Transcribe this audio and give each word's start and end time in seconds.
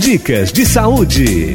Dicas 0.00 0.50
de 0.50 0.64
saúde. 0.64 1.54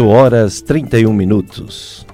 Horas 0.00 0.60
31 0.60 1.12
minutos. 1.12 2.04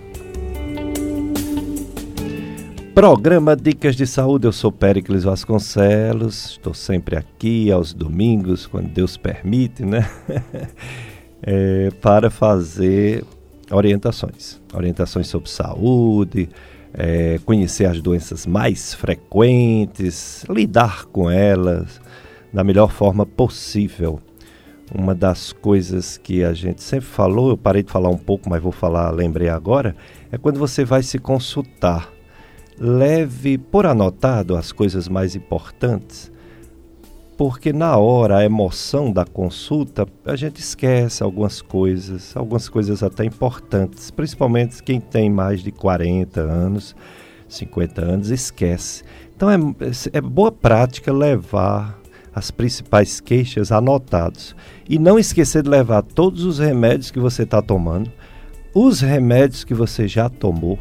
Programa 2.94 3.56
Dicas 3.56 3.96
de 3.96 4.06
Saúde, 4.06 4.46
eu 4.46 4.52
sou 4.52 4.70
Péricles 4.70 5.24
Vasconcelos, 5.24 6.50
estou 6.50 6.74
sempre 6.74 7.16
aqui 7.16 7.72
aos 7.72 7.94
domingos, 7.94 8.66
quando 8.66 8.88
Deus 8.88 9.16
permite, 9.16 9.86
né? 9.86 10.06
é, 11.42 11.88
para 12.02 12.28
fazer 12.28 13.24
orientações. 13.70 14.60
Orientações 14.74 15.26
sobre 15.26 15.48
saúde, 15.48 16.50
é, 16.92 17.40
conhecer 17.46 17.86
as 17.86 18.02
doenças 18.02 18.44
mais 18.44 18.92
frequentes, 18.92 20.44
lidar 20.50 21.06
com 21.06 21.30
elas 21.30 22.02
da 22.52 22.62
melhor 22.62 22.90
forma 22.90 23.24
possível 23.24 24.20
uma 24.94 25.14
das 25.14 25.52
coisas 25.52 26.16
que 26.16 26.44
a 26.44 26.52
gente 26.52 26.82
sempre 26.82 27.06
falou, 27.06 27.50
eu 27.50 27.56
parei 27.56 27.82
de 27.82 27.90
falar 27.90 28.08
um 28.08 28.16
pouco, 28.16 28.48
mas 28.48 28.62
vou 28.62 28.72
falar, 28.72 29.10
lembrei 29.10 29.48
agora, 29.48 29.96
é 30.30 30.38
quando 30.38 30.58
você 30.58 30.84
vai 30.84 31.02
se 31.02 31.18
consultar. 31.18 32.12
Leve 32.78 33.56
por 33.56 33.86
anotado 33.86 34.54
as 34.54 34.70
coisas 34.70 35.08
mais 35.08 35.34
importantes, 35.34 36.30
porque 37.36 37.72
na 37.72 37.96
hora, 37.96 38.38
a 38.38 38.44
emoção 38.44 39.12
da 39.12 39.24
consulta, 39.24 40.06
a 40.24 40.36
gente 40.36 40.60
esquece 40.60 41.22
algumas 41.22 41.60
coisas, 41.60 42.36
algumas 42.36 42.68
coisas 42.68 43.02
até 43.02 43.24
importantes, 43.24 44.10
principalmente 44.10 44.82
quem 44.82 45.00
tem 45.00 45.28
mais 45.28 45.62
de 45.62 45.70
40 45.70 46.40
anos, 46.40 46.96
50 47.48 48.02
anos, 48.02 48.30
esquece. 48.30 49.04
Então 49.34 49.50
é, 49.50 49.56
é 50.12 50.20
boa 50.20 50.50
prática 50.50 51.12
levar 51.12 52.00
as 52.36 52.50
principais 52.50 53.18
queixas 53.18 53.72
anotados. 53.72 54.54
E 54.86 54.98
não 54.98 55.18
esquecer 55.18 55.62
de 55.62 55.70
levar 55.70 56.02
todos 56.02 56.44
os 56.44 56.58
remédios 56.58 57.10
que 57.10 57.18
você 57.18 57.44
está 57.44 57.62
tomando, 57.62 58.12
os 58.74 59.00
remédios 59.00 59.64
que 59.64 59.72
você 59.72 60.06
já 60.06 60.28
tomou, 60.28 60.78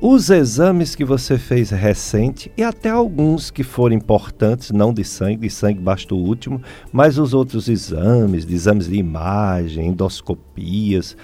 os 0.00 0.30
exames 0.30 0.94
que 0.94 1.04
você 1.04 1.36
fez 1.36 1.68
recente 1.68 2.50
e 2.56 2.62
até 2.62 2.88
alguns 2.88 3.50
que 3.50 3.62
foram 3.62 3.94
importantes, 3.94 4.70
não 4.70 4.90
de 4.90 5.04
sangue, 5.04 5.42
de 5.42 5.50
sangue 5.50 5.80
basta 5.80 6.14
o 6.14 6.18
último, 6.18 6.62
mas 6.90 7.18
os 7.18 7.34
outros 7.34 7.68
exames, 7.68 8.46
de 8.46 8.54
exames 8.54 8.88
de 8.88 8.96
imagem, 8.96 9.88
endoscopias, 9.88 11.14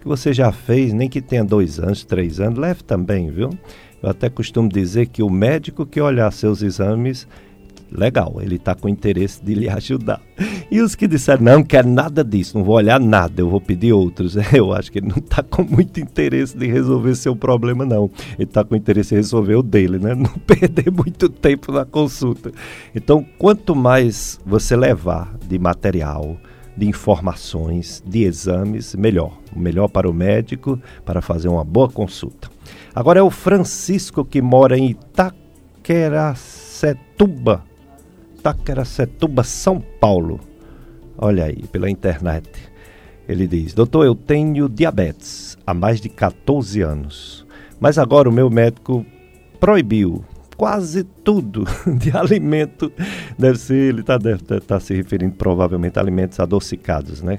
que 0.00 0.08
você 0.08 0.32
já 0.32 0.50
fez, 0.50 0.94
nem 0.94 1.08
que 1.08 1.20
tenha 1.20 1.44
dois 1.44 1.78
anos, 1.78 2.02
três 2.02 2.40
anos, 2.40 2.58
leve 2.58 2.82
também, 2.82 3.30
viu? 3.30 3.50
Eu 4.02 4.08
até 4.08 4.30
costumo 4.30 4.70
dizer 4.70 5.08
que 5.08 5.22
o 5.22 5.28
médico 5.28 5.84
que 5.84 6.00
olhar 6.00 6.32
seus 6.32 6.62
exames 6.62 7.28
legal, 7.94 8.36
ele 8.40 8.56
está 8.56 8.74
com 8.74 8.88
interesse 8.88 9.44
de 9.44 9.54
lhe 9.54 9.68
ajudar. 9.68 10.20
E 10.70 10.80
os 10.80 10.94
que 10.94 11.06
disseram, 11.06 11.42
não 11.42 11.62
quero 11.62 11.88
nada 11.88 12.24
disso, 12.24 12.56
não 12.56 12.64
vou 12.64 12.76
olhar 12.76 12.98
nada, 12.98 13.40
eu 13.40 13.48
vou 13.48 13.60
pedir 13.60 13.92
outros. 13.92 14.36
Eu 14.52 14.72
acho 14.72 14.90
que 14.90 14.98
ele 14.98 15.08
não 15.08 15.18
está 15.18 15.42
com 15.42 15.62
muito 15.62 16.00
interesse 16.00 16.56
de 16.56 16.66
resolver 16.66 17.14
seu 17.14 17.36
problema, 17.36 17.84
não. 17.84 18.10
Ele 18.38 18.44
está 18.44 18.64
com 18.64 18.74
interesse 18.74 19.14
em 19.14 19.18
resolver 19.18 19.56
o 19.56 19.62
dele, 19.62 19.98
né? 19.98 20.14
Não 20.22 20.30
perder 20.30 20.90
muito 20.90 21.28
tempo 21.28 21.72
na 21.72 21.84
consulta. 21.84 22.52
Então, 22.94 23.24
quanto 23.38 23.74
mais 23.74 24.40
você 24.44 24.76
levar 24.76 25.36
de 25.46 25.58
material, 25.58 26.38
de 26.76 26.86
informações, 26.88 28.02
de 28.06 28.24
exames, 28.24 28.94
melhor. 28.94 29.38
Melhor 29.54 29.88
para 29.88 30.08
o 30.08 30.12
médico, 30.12 30.80
para 31.04 31.20
fazer 31.20 31.48
uma 31.48 31.64
boa 31.64 31.88
consulta. 31.88 32.48
Agora 32.94 33.18
é 33.20 33.22
o 33.22 33.30
Francisco 33.30 34.24
que 34.24 34.40
mora 34.40 34.78
em 34.78 34.90
Itaqueracetuba, 34.90 37.64
Itaqueracetuba, 38.42 39.44
São 39.44 39.80
Paulo. 39.80 40.40
Olha 41.16 41.44
aí, 41.44 41.62
pela 41.70 41.88
internet. 41.88 42.50
Ele 43.28 43.46
diz: 43.46 43.72
Doutor, 43.72 44.04
eu 44.04 44.16
tenho 44.16 44.68
diabetes 44.68 45.56
há 45.64 45.72
mais 45.72 46.00
de 46.00 46.08
14 46.08 46.82
anos, 46.82 47.46
mas 47.78 47.98
agora 47.98 48.28
o 48.28 48.32
meu 48.32 48.50
médico 48.50 49.06
proibiu 49.60 50.24
quase 50.56 51.04
tudo 51.04 51.64
de 51.86 52.16
alimento. 52.16 52.92
Deve 53.38 53.58
ser, 53.58 53.90
ele 53.90 54.00
está 54.00 54.18
tá 54.66 54.80
se 54.80 54.92
referindo 54.92 55.36
provavelmente 55.36 55.96
a 55.96 56.02
alimentos 56.02 56.40
adocicados, 56.40 57.22
né? 57.22 57.38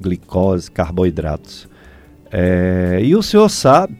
Glicose, 0.00 0.68
carboidratos. 0.68 1.68
É, 2.32 2.98
e 3.00 3.14
o 3.14 3.22
senhor 3.22 3.48
sabe, 3.48 3.96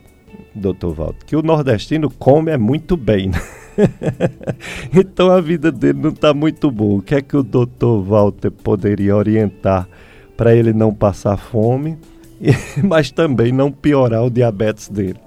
doutor 0.52 0.94
Walter, 0.94 1.24
que 1.24 1.36
o 1.36 1.42
nordestino 1.42 2.10
come 2.10 2.50
é 2.50 2.58
muito 2.58 2.96
bem, 2.96 3.28
né? 3.28 3.40
então 4.92 5.30
a 5.30 5.40
vida 5.40 5.70
dele 5.70 6.00
não 6.00 6.10
está 6.10 6.34
muito 6.34 6.70
boa. 6.70 6.98
O 6.98 7.02
que 7.02 7.14
é 7.14 7.22
que 7.22 7.36
o 7.36 7.42
doutor 7.42 8.02
Walter 8.02 8.50
poderia 8.50 9.16
orientar 9.16 9.88
para 10.36 10.54
ele 10.54 10.72
não 10.72 10.94
passar 10.94 11.36
fome, 11.36 11.98
mas 12.82 13.10
também 13.10 13.52
não 13.52 13.70
piorar 13.70 14.24
o 14.24 14.30
diabetes 14.30 14.88
dele? 14.88 15.18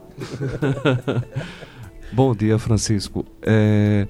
Bom 2.11 2.35
dia, 2.35 2.59
Francisco. 2.59 3.25
É, 3.41 4.07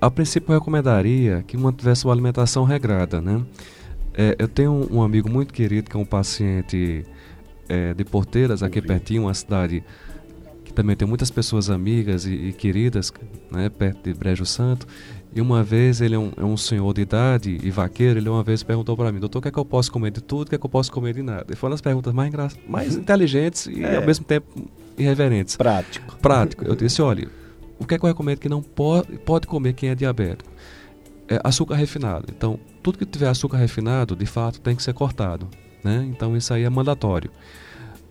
a 0.00 0.10
princípio, 0.10 0.52
eu 0.52 0.58
recomendaria 0.58 1.42
que 1.46 1.56
mantivesse 1.56 2.04
uma 2.04 2.12
alimentação 2.12 2.64
regrada, 2.64 3.20
né? 3.20 3.42
É, 4.12 4.36
eu 4.38 4.48
tenho 4.48 4.72
um, 4.72 4.98
um, 4.98 5.02
amigo 5.02 5.30
muito 5.30 5.52
querido 5.54 5.88
que 5.88 5.96
é 5.96 6.00
um 6.00 6.04
paciente 6.04 7.06
é, 7.68 7.94
de 7.94 8.04
Porteiras, 8.04 8.62
aqui 8.62 8.82
pertinho, 8.82 9.22
uma 9.22 9.34
cidade 9.34 9.82
também 10.80 10.96
tem 10.96 11.06
muitas 11.06 11.30
pessoas 11.30 11.68
amigas 11.68 12.24
e, 12.24 12.32
e 12.32 12.52
queridas, 12.54 13.12
né, 13.50 13.68
perto 13.68 14.02
de 14.02 14.14
Brejo 14.14 14.46
Santo. 14.46 14.86
E 15.34 15.38
uma 15.38 15.62
vez 15.62 16.00
ele 16.00 16.14
é 16.14 16.18
um, 16.18 16.32
é 16.38 16.42
um, 16.42 16.56
senhor 16.56 16.94
de 16.94 17.02
idade 17.02 17.58
e 17.62 17.70
vaqueiro, 17.70 18.18
ele 18.18 18.30
uma 18.30 18.42
vez 18.42 18.62
perguntou 18.62 18.96
para 18.96 19.12
mim, 19.12 19.20
doutor, 19.20 19.40
o 19.40 19.42
que 19.42 19.48
é 19.48 19.50
que 19.50 19.58
eu 19.58 19.64
posso 19.64 19.92
comer 19.92 20.10
de 20.10 20.22
tudo, 20.22 20.46
o 20.46 20.50
que 20.50 20.54
é 20.54 20.58
que 20.58 20.64
eu 20.64 20.70
posso 20.70 20.90
comer 20.90 21.12
de 21.12 21.22
nada? 21.22 21.52
E 21.52 21.54
foi 21.54 21.68
uma 21.68 21.74
das 21.74 21.82
perguntas 21.82 22.14
mais, 22.14 22.28
engra... 22.28 22.48
mais 22.66 22.96
inteligentes 22.96 23.66
e 23.66 23.84
é. 23.84 23.96
ao 23.96 24.06
mesmo 24.06 24.24
tempo 24.24 24.70
irreverentes. 24.96 25.54
Prático. 25.54 26.16
Prático. 26.16 26.64
Eu 26.64 26.74
disse, 26.74 27.02
olha, 27.02 27.28
o 27.78 27.84
que 27.84 27.94
é 27.94 27.98
que 27.98 28.04
eu 28.04 28.08
recomendo 28.08 28.38
que 28.38 28.48
não 28.48 28.62
pode, 28.62 29.18
pode 29.18 29.46
comer 29.46 29.74
quem 29.74 29.90
é 29.90 29.94
diabético? 29.94 30.50
É 31.28 31.38
açúcar 31.44 31.74
refinado. 31.74 32.24
Então, 32.34 32.58
tudo 32.82 32.96
que 32.96 33.04
tiver 33.04 33.28
açúcar 33.28 33.58
refinado, 33.58 34.16
de 34.16 34.24
fato, 34.24 34.58
tem 34.62 34.74
que 34.74 34.82
ser 34.82 34.94
cortado. 34.94 35.46
Né? 35.84 36.08
Então, 36.10 36.34
isso 36.34 36.54
aí 36.54 36.64
é 36.64 36.70
mandatório. 36.70 37.30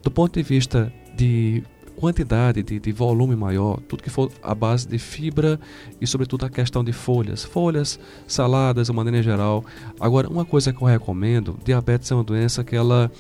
Do 0.03 0.11
ponto 0.11 0.35
de 0.35 0.43
vista 0.43 0.93
de 1.15 1.63
quantidade 1.99 2.63
de, 2.63 2.79
de, 2.79 2.91
volume 2.93 3.35
maior, 3.35 3.79
tudo 3.81 4.01
que 4.01 4.09
for 4.09 4.31
a 4.41 4.55
base 4.55 4.87
de 4.87 4.97
fibra 4.97 5.59
e, 5.99 6.07
sobretudo, 6.07 6.45
a 6.45 6.49
questão 6.49 6.83
de 6.83 6.93
folhas. 6.93 7.43
Folhas, 7.43 7.99
saladas, 8.25 8.87
de 8.87 8.93
maneira 8.93 9.21
geral. 9.21 9.65
Agora, 9.99 10.29
uma 10.29 10.45
coisa 10.45 10.71
que 10.71 10.81
eu 10.81 10.87
recomendo: 10.87 11.59
diabetes 11.63 12.09
é 12.09 12.15
uma 12.15 12.23
doença 12.23 12.63
que 12.63 12.75
ela 12.75 13.11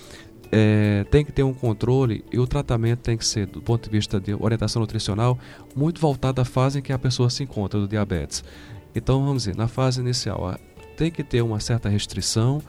é, 0.51 1.05
tem 1.11 1.25
que 1.25 1.31
ter 1.31 1.43
um 1.43 1.53
controle 1.53 2.23
e 2.31 2.39
o 2.39 2.47
tratamento 2.47 2.99
tem 2.99 3.17
que 3.17 3.25
ser, 3.25 3.47
do 3.47 3.61
ponto 3.61 3.83
de 3.83 3.89
vista 3.89 4.19
de 4.19 4.33
orientação 4.33 4.79
nutricional, 4.79 5.37
muito 5.75 5.99
voltado 5.99 6.39
à 6.39 6.45
fase 6.45 6.79
em 6.79 6.81
que 6.81 6.93
a 6.93 6.99
pessoa 6.99 7.29
se 7.29 7.43
encontra 7.43 7.79
do 7.79 7.87
diabetes. 7.87 8.43
Então, 8.95 9.23
vamos 9.25 9.43
dizer, 9.43 9.57
na 9.57 9.67
fase 9.67 9.99
inicial, 9.99 10.57
tem 10.95 11.11
que 11.11 11.23
ter 11.23 11.41
uma 11.41 11.59
certa 11.59 11.89
restrição, 11.89 12.61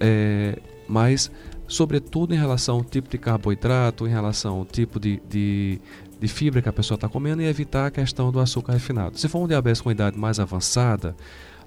é, 0.00 0.58
mas 0.88 1.30
sobretudo 1.72 2.34
em 2.34 2.38
relação 2.38 2.76
ao 2.76 2.84
tipo 2.84 3.08
de 3.08 3.16
carboidrato, 3.16 4.06
em 4.06 4.10
relação 4.10 4.58
ao 4.58 4.64
tipo 4.66 5.00
de, 5.00 5.22
de, 5.26 5.80
de 6.20 6.28
fibra 6.28 6.60
que 6.60 6.68
a 6.68 6.72
pessoa 6.72 6.96
está 6.96 7.08
comendo 7.08 7.40
e 7.40 7.46
evitar 7.46 7.86
a 7.86 7.90
questão 7.90 8.30
do 8.30 8.38
açúcar 8.38 8.74
refinado. 8.74 9.18
Se 9.18 9.26
for 9.26 9.42
um 9.42 9.48
diabetes 9.48 9.80
com 9.80 9.90
idade 9.90 10.18
mais 10.18 10.38
avançada, 10.38 11.16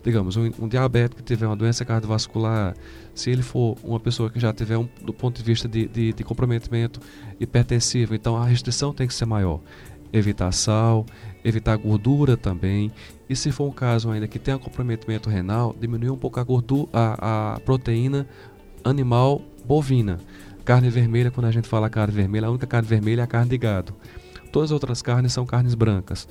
digamos, 0.03 0.37
um, 0.37 0.51
um 0.59 0.67
diabético 0.67 1.15
que 1.15 1.23
tiver 1.23 1.47
uma 1.47 1.55
doença 1.55 1.83
cardiovascular, 1.83 2.75
se 3.15 3.31
ele 3.31 3.41
for 3.41 3.77
uma 3.83 3.99
pessoa 3.99 4.29
que 4.29 4.39
já 4.39 4.53
tiver, 4.53 4.77
um, 4.77 4.87
do 5.01 5.11
ponto 5.11 5.37
de 5.37 5.43
vista 5.43 5.67
de, 5.67 5.87
de, 5.87 6.13
de 6.13 6.23
comprometimento 6.23 6.99
hipertensivo, 7.39 8.13
então 8.13 8.37
a 8.37 8.45
restrição 8.45 8.93
tem 8.93 9.07
que 9.07 9.13
ser 9.13 9.25
maior. 9.25 9.59
Evitar 10.13 10.51
sal, 10.51 11.03
evitar 11.43 11.75
gordura 11.77 12.37
também. 12.37 12.91
E 13.27 13.35
se 13.35 13.51
for 13.51 13.67
um 13.67 13.71
caso 13.71 14.11
ainda 14.11 14.27
que 14.27 14.37
tenha 14.37 14.59
comprometimento 14.59 15.31
renal, 15.31 15.75
diminuir 15.81 16.11
um 16.11 16.17
pouco 16.17 16.39
a 16.39 16.43
gordura, 16.43 16.89
a, 16.93 17.55
a 17.55 17.59
proteína 17.61 18.27
animal 18.83 19.41
bovina. 19.67 20.19
Carne 20.63 20.89
vermelha, 20.89 21.29
quando 21.29 21.47
a 21.47 21.51
gente 21.51 21.67
fala 21.67 21.89
carne 21.89 22.13
vermelha, 22.13 22.47
a 22.47 22.49
única 22.49 22.65
carne 22.65 22.87
vermelha 22.87 23.21
é 23.21 23.23
a 23.23 23.27
carne 23.27 23.49
de 23.49 23.57
gado. 23.57 23.93
todas 24.51 24.69
as 24.69 24.73
outras 24.73 25.01
carnes 25.01 25.33
são 25.33 25.45
carnes 25.45 25.75
brancas. 25.75 26.27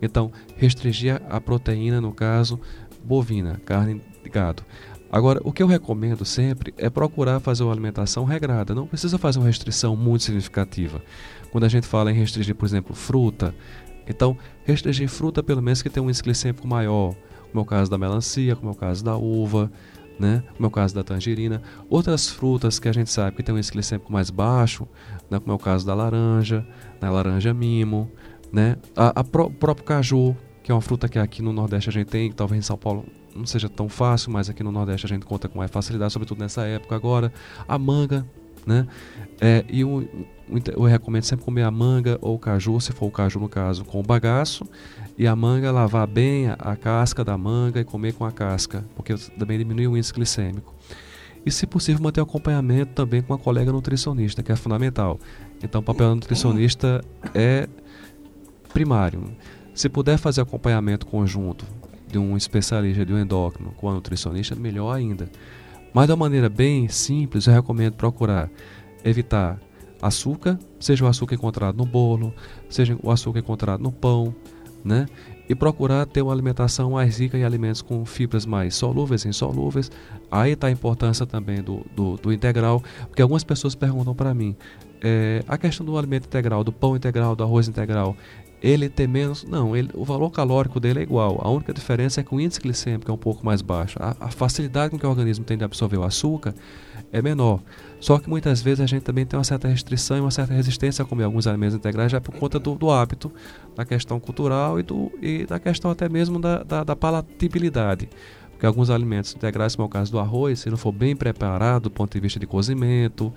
Então, 0.00 0.30
restringir 0.56 1.20
a 1.28 1.40
proteína, 1.40 2.00
no 2.00 2.12
caso, 2.12 2.60
bovina, 3.04 3.60
carne 3.64 4.00
de 4.22 4.30
gado. 4.30 4.62
Agora, 5.10 5.40
o 5.44 5.52
que 5.52 5.62
eu 5.62 5.66
recomendo 5.66 6.24
sempre 6.24 6.74
é 6.76 6.88
procurar 6.90 7.40
fazer 7.40 7.62
uma 7.62 7.72
alimentação 7.72 8.24
regrada. 8.24 8.74
Não 8.74 8.86
precisa 8.86 9.18
fazer 9.18 9.38
uma 9.38 9.46
restrição 9.46 9.94
muito 9.94 10.24
significativa. 10.24 11.02
Quando 11.52 11.64
a 11.64 11.68
gente 11.68 11.86
fala 11.86 12.10
em 12.10 12.14
restringir, 12.14 12.54
por 12.54 12.66
exemplo, 12.66 12.96
fruta, 12.96 13.54
então 14.08 14.36
restringir 14.64 15.08
fruta 15.08 15.42
pelo 15.42 15.62
menos 15.62 15.82
que 15.82 15.90
tenha 15.90 16.02
um 16.02 16.08
índice 16.08 16.22
glicêmico 16.22 16.66
maior, 16.66 17.14
como 17.50 17.60
é 17.60 17.62
o 17.62 17.64
caso 17.64 17.90
da 17.90 17.96
melancia, 17.96 18.56
como 18.56 18.70
é 18.70 18.72
o 18.72 18.76
caso 18.76 19.04
da 19.04 19.16
uva, 19.16 19.70
né? 20.18 20.42
como 20.54 20.66
é 20.66 20.68
o 20.68 20.70
caso 20.70 20.94
da 20.94 21.02
tangerina. 21.02 21.62
Outras 21.88 22.28
frutas 22.28 22.78
que 22.78 22.88
a 22.88 22.92
gente 22.92 23.10
sabe 23.10 23.36
que 23.36 23.42
tem 23.42 23.54
um 23.54 23.58
índice 23.58 23.72
glicêmico 23.72 24.12
mais 24.12 24.30
baixo, 24.30 24.86
né? 25.30 25.38
como 25.38 25.52
é 25.52 25.54
o 25.54 25.58
caso 25.58 25.86
da 25.86 25.94
laranja, 25.94 26.66
né? 27.00 27.10
laranja 27.10 27.52
mimo, 27.52 28.10
né? 28.52 28.76
a, 28.96 29.20
a 29.20 29.24
pró 29.24 29.50
próprio 29.50 29.84
caju, 29.84 30.36
que 30.62 30.70
é 30.70 30.74
uma 30.74 30.80
fruta 30.80 31.08
que 31.08 31.18
aqui 31.18 31.42
no 31.42 31.52
Nordeste 31.52 31.90
a 31.90 31.92
gente 31.92 32.08
tem, 32.08 32.32
talvez 32.32 32.58
em 32.58 32.62
São 32.62 32.76
Paulo 32.76 33.04
não 33.34 33.46
seja 33.46 33.68
tão 33.68 33.88
fácil, 33.88 34.30
mas 34.30 34.48
aqui 34.48 34.62
no 34.62 34.70
Nordeste 34.70 35.06
a 35.06 35.08
gente 35.08 35.26
conta 35.26 35.48
com 35.48 35.58
mais 35.58 35.70
facilidade, 35.70 36.12
sobretudo 36.12 36.38
nessa 36.38 36.62
época 36.62 36.94
agora. 36.94 37.32
A 37.66 37.76
manga, 37.76 38.24
né? 38.66 38.86
É, 39.40 39.64
e 39.68 39.84
o, 39.84 40.08
eu 40.76 40.82
recomendo 40.84 41.24
sempre 41.24 41.44
comer 41.44 41.62
a 41.62 41.70
manga 41.70 42.18
ou 42.20 42.36
o 42.36 42.38
caju, 42.38 42.80
se 42.80 42.92
for 42.92 43.06
o 43.06 43.10
caju 43.10 43.40
no 43.40 43.48
caso, 43.48 43.84
com 43.84 44.00
o 44.00 44.02
bagaço, 44.02 44.66
e 45.16 45.26
a 45.26 45.36
manga 45.36 45.70
lavar 45.70 46.06
bem 46.06 46.48
a, 46.48 46.54
a 46.54 46.76
casca 46.76 47.24
da 47.24 47.36
manga 47.38 47.80
e 47.80 47.84
comer 47.84 48.14
com 48.14 48.24
a 48.24 48.32
casca, 48.32 48.84
porque 48.96 49.14
também 49.38 49.58
diminui 49.58 49.86
o 49.86 49.96
índice 49.96 50.12
glicêmico. 50.12 50.74
E, 51.46 51.50
se 51.50 51.66
possível, 51.66 52.02
manter 52.02 52.20
o 52.20 52.24
acompanhamento 52.24 52.92
também 52.94 53.20
com 53.20 53.34
a 53.34 53.38
colega 53.38 53.70
nutricionista, 53.70 54.42
que 54.42 54.50
é 54.50 54.56
fundamental. 54.56 55.20
Então, 55.62 55.80
o 55.80 55.84
papel 55.84 56.08
do 56.10 56.14
nutricionista 56.16 57.02
é 57.34 57.68
primário. 58.72 59.22
Se 59.74 59.88
puder 59.88 60.16
fazer 60.16 60.40
acompanhamento 60.40 61.06
conjunto 61.06 61.66
de 62.08 62.18
um 62.18 62.36
especialista, 62.36 63.04
de 63.04 63.12
um 63.12 63.18
endócrino 63.18 63.72
com 63.72 63.90
a 63.90 63.94
nutricionista, 63.94 64.54
melhor 64.54 64.92
ainda. 64.92 65.28
Mas 65.92 66.06
de 66.06 66.12
uma 66.12 66.16
maneira 66.16 66.48
bem 66.48 66.88
simples, 66.88 67.46
eu 67.46 67.52
recomendo 67.52 67.94
procurar 67.94 68.50
evitar 69.04 69.60
açúcar, 70.00 70.58
seja 70.80 71.04
o 71.04 71.08
açúcar 71.08 71.34
encontrado 71.34 71.76
no 71.76 71.84
bolo, 71.84 72.32
seja 72.68 72.98
o 73.02 73.10
açúcar 73.10 73.40
encontrado 73.40 73.82
no 73.82 73.92
pão, 73.92 74.34
né? 74.84 75.06
E 75.48 75.54
procurar 75.54 76.06
ter 76.06 76.22
uma 76.22 76.32
alimentação 76.32 76.92
mais 76.92 77.18
rica 77.18 77.36
em 77.38 77.44
alimentos 77.44 77.82
com 77.82 78.04
fibras 78.04 78.44
mais 78.44 78.74
solúveis 78.74 79.24
insolúveis. 79.24 79.90
Aí 80.30 80.52
está 80.52 80.66
a 80.66 80.70
importância 80.70 81.26
também 81.26 81.62
do, 81.62 81.84
do, 81.94 82.16
do, 82.16 82.32
integral, 82.32 82.82
porque 83.06 83.22
algumas 83.22 83.44
pessoas 83.44 83.74
perguntam 83.74 84.14
para 84.14 84.34
mim, 84.34 84.56
é, 85.02 85.42
a 85.48 85.58
questão 85.58 85.84
do 85.84 85.96
alimento 85.98 86.26
integral, 86.26 86.64
do 86.64 86.72
pão 86.72 86.96
integral, 86.96 87.36
do 87.36 87.42
arroz 87.42 87.68
integral, 87.68 88.16
ele 88.64 88.88
tem 88.88 89.06
menos. 89.06 89.44
Não, 89.44 89.76
ele, 89.76 89.90
o 89.92 90.04
valor 90.04 90.30
calórico 90.30 90.80
dele 90.80 91.00
é 91.00 91.02
igual. 91.02 91.38
A 91.42 91.50
única 91.50 91.72
diferença 91.74 92.20
é 92.20 92.24
que 92.24 92.34
o 92.34 92.40
índice 92.40 92.58
glicêmico 92.58 93.10
é 93.10 93.14
um 93.14 93.18
pouco 93.18 93.44
mais 93.44 93.60
baixo. 93.60 93.98
A, 94.00 94.16
a, 94.18 94.30
facilidade 94.30 94.90
com 94.90 94.98
que 94.98 95.06
o 95.06 95.10
organismo 95.10 95.44
tem 95.44 95.58
de 95.58 95.64
absorver 95.64 95.98
o 95.98 96.02
açúcar 96.02 96.54
é 97.14 97.22
menor. 97.22 97.62
Só 98.00 98.18
que 98.18 98.28
muitas 98.28 98.60
vezes 98.60 98.80
a 98.80 98.86
gente 98.86 99.02
também 99.02 99.24
tem 99.24 99.38
uma 99.38 99.44
certa 99.44 99.68
restrição 99.68 100.16
e 100.16 100.20
uma 100.20 100.32
certa 100.32 100.52
resistência 100.52 101.04
a 101.04 101.06
comer 101.06 101.24
alguns 101.24 101.46
alimentos 101.46 101.76
integrais 101.76 102.10
já 102.10 102.20
por 102.20 102.34
conta 102.34 102.58
do, 102.58 102.74
do 102.74 102.90
hábito, 102.90 103.32
da 103.76 103.84
questão 103.84 104.18
cultural 104.18 104.80
e, 104.80 104.82
do, 104.82 105.12
e 105.22 105.46
da 105.46 105.60
questão 105.60 105.92
até 105.92 106.08
mesmo 106.08 106.40
da, 106.40 106.64
da, 106.64 106.82
da 106.82 106.96
palatabilidade. 106.96 108.08
Porque 108.50 108.66
alguns 108.66 108.90
alimentos 108.90 109.32
integrais, 109.34 109.76
como 109.76 109.86
é 109.86 109.86
o 109.86 109.88
caso 109.88 110.10
do 110.10 110.18
arroz, 110.18 110.58
se 110.58 110.68
não 110.68 110.76
for 110.76 110.90
bem 110.90 111.14
preparado 111.14 111.84
do 111.84 111.90
ponto 111.90 112.12
de 112.12 112.20
vista 112.20 112.40
de 112.40 112.46
cozimento, 112.46 113.32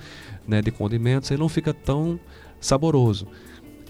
né, 0.47 0.59
de 0.61 0.71
condimentos, 0.71 1.29
ele 1.29 1.39
não 1.39 1.49
fica 1.49 1.71
tão 1.71 2.19
saboroso. 2.59 3.27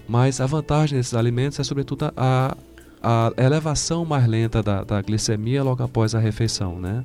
Mas 0.06 0.42
a 0.42 0.46
vantagem 0.46 0.98
desses 0.98 1.14
alimentos 1.14 1.60
é, 1.60 1.64
sobretudo, 1.64 2.12
a, 2.16 2.58
a 3.02 3.32
elevação 3.38 4.04
mais 4.04 4.28
lenta 4.28 4.64
da, 4.64 4.84
da, 4.84 5.02
glicemia 5.02 5.64
logo 5.64 5.84
após 5.84 6.16
a 6.16 6.20
refeição, 6.20 6.80
né? 6.80 7.04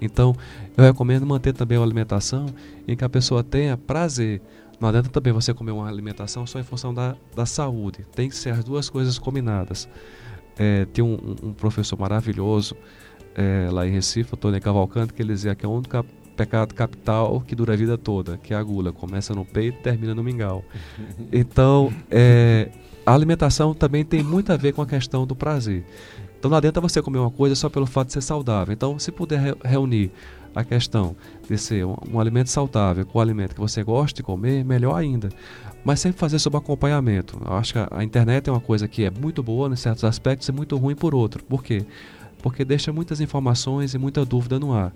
Então, 0.00 0.34
eu 0.76 0.84
recomendo 0.84 1.26
manter 1.26 1.52
também 1.52 1.78
uma 1.78 1.84
alimentação 1.84 2.46
em 2.86 2.96
que 2.96 3.04
a 3.04 3.08
pessoa 3.08 3.42
tenha 3.42 3.76
prazer. 3.76 4.40
Não 4.80 4.88
adianta 4.88 5.08
também 5.08 5.32
você 5.32 5.54
comer 5.54 5.72
uma 5.72 5.88
alimentação 5.88 6.46
só 6.46 6.58
em 6.58 6.62
função 6.62 6.92
da, 6.92 7.16
da 7.34 7.46
saúde. 7.46 8.04
Tem 8.14 8.28
que 8.28 8.36
ser 8.36 8.50
as 8.50 8.64
duas 8.64 8.90
coisas 8.90 9.18
combinadas. 9.18 9.88
É, 10.58 10.84
tem 10.86 11.04
um, 11.04 11.36
um, 11.42 11.52
professor 11.52 11.98
maravilhoso 11.98 12.76
é, 13.34 13.68
lá 13.70 13.86
em 13.86 13.90
Recife, 13.90 14.34
o 14.34 14.36
Tony 14.36 14.60
Cavalcante, 14.60 15.12
que 15.12 15.22
ele 15.22 15.32
dizia 15.32 15.54
que 15.54 15.64
a 15.64 15.68
única 15.68 16.04
pecado 16.36 16.74
capital 16.74 17.40
que 17.40 17.54
dura 17.54 17.74
a 17.74 17.76
vida 17.76 17.96
toda, 17.96 18.36
que 18.36 18.52
é 18.52 18.56
a 18.56 18.62
gula. 18.62 18.92
Começa 18.92 19.34
no 19.34 19.44
peito 19.44 19.78
e 19.78 19.82
termina 19.82 20.14
no 20.14 20.22
mingau. 20.22 20.64
Então, 21.32 21.92
é, 22.10 22.68
a 23.06 23.12
alimentação 23.12 23.74
também 23.74 24.04
tem 24.04 24.22
muito 24.22 24.52
a 24.52 24.56
ver 24.56 24.72
com 24.72 24.82
a 24.82 24.86
questão 24.86 25.26
do 25.26 25.36
prazer. 25.36 25.84
Então 26.38 26.50
não 26.50 26.58
adianta 26.58 26.80
você 26.80 27.00
comer 27.00 27.18
uma 27.18 27.30
coisa 27.30 27.54
só 27.54 27.68
pelo 27.68 27.86
fato 27.86 28.08
de 28.08 28.14
ser 28.14 28.22
saudável. 28.22 28.72
Então, 28.72 28.98
se 28.98 29.10
puder 29.10 29.56
reunir 29.64 30.10
a 30.54 30.62
questão 30.62 31.16
de 31.48 31.58
ser 31.58 31.84
um, 31.84 31.96
um, 32.12 32.20
alimento 32.20 32.48
saudável 32.48 33.04
com 33.04 33.18
o 33.18 33.20
alimento 33.20 33.54
que 33.54 33.60
você 33.60 33.82
gosta 33.82 34.16
de 34.16 34.22
comer, 34.22 34.64
melhor 34.64 34.94
ainda. 34.94 35.28
Mas 35.84 36.00
sempre 36.00 36.18
fazer 36.18 36.38
sob 36.38 36.56
acompanhamento. 36.56 37.40
Eu 37.44 37.54
acho 37.54 37.72
que 37.72 37.78
a, 37.78 37.88
a 37.90 38.04
internet 38.04 38.48
é 38.48 38.52
uma 38.52 38.60
coisa 38.60 38.86
que 38.86 39.04
é 39.04 39.10
muito 39.10 39.42
boa 39.42 39.68
em 39.68 39.76
certos 39.76 40.04
aspectos 40.04 40.48
e 40.48 40.52
muito 40.52 40.76
ruim 40.76 40.94
por 40.94 41.14
outro. 41.14 41.42
Por 41.44 41.62
quê? 41.62 41.84
Porque 42.42 42.64
deixa 42.64 42.92
muitas 42.92 43.20
informações 43.20 43.94
e 43.94 43.98
muita 43.98 44.24
dúvida 44.24 44.58
no 44.58 44.72
ar. 44.72 44.92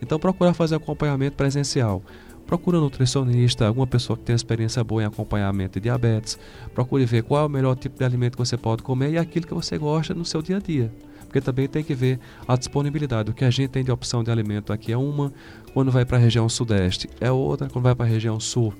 Então 0.00 0.18
procurar 0.18 0.54
fazer 0.54 0.76
acompanhamento 0.76 1.36
presencial. 1.36 2.02
Procura 2.46 2.78
um 2.78 2.82
nutricionista, 2.82 3.66
alguma 3.66 3.86
pessoa 3.86 4.16
que 4.16 4.22
tenha 4.22 4.36
experiência 4.36 4.82
boa 4.84 5.02
em 5.02 5.06
acompanhamento 5.06 5.80
de 5.80 5.84
diabetes. 5.84 6.38
Procure 6.72 7.04
ver 7.04 7.24
qual 7.24 7.42
é 7.42 7.46
o 7.46 7.48
melhor 7.48 7.74
tipo 7.74 7.98
de 7.98 8.04
alimento 8.04 8.32
que 8.32 8.38
você 8.38 8.56
pode 8.56 8.82
comer 8.82 9.10
e 9.10 9.18
aquilo 9.18 9.46
que 9.46 9.54
você 9.54 9.76
gosta 9.76 10.14
no 10.14 10.24
seu 10.24 10.40
dia 10.40 10.58
a 10.58 10.60
dia. 10.60 10.92
Porque 11.24 11.40
também 11.40 11.66
tem 11.66 11.82
que 11.82 11.94
ver 11.94 12.20
a 12.46 12.56
disponibilidade. 12.56 13.30
O 13.30 13.34
que 13.34 13.44
a 13.44 13.50
gente 13.50 13.70
tem 13.70 13.82
de 13.82 13.90
opção 13.90 14.22
de 14.22 14.30
alimento 14.30 14.72
aqui 14.72 14.92
é 14.92 14.96
uma, 14.96 15.32
quando 15.74 15.90
vai 15.90 16.04
para 16.04 16.18
a 16.18 16.20
região 16.20 16.48
sudeste 16.48 17.10
é 17.20 17.32
outra, 17.32 17.68
quando 17.68 17.82
vai 17.82 17.94
para 17.94 18.06
a 18.06 18.08
região 18.08 18.38
sul 18.38 18.72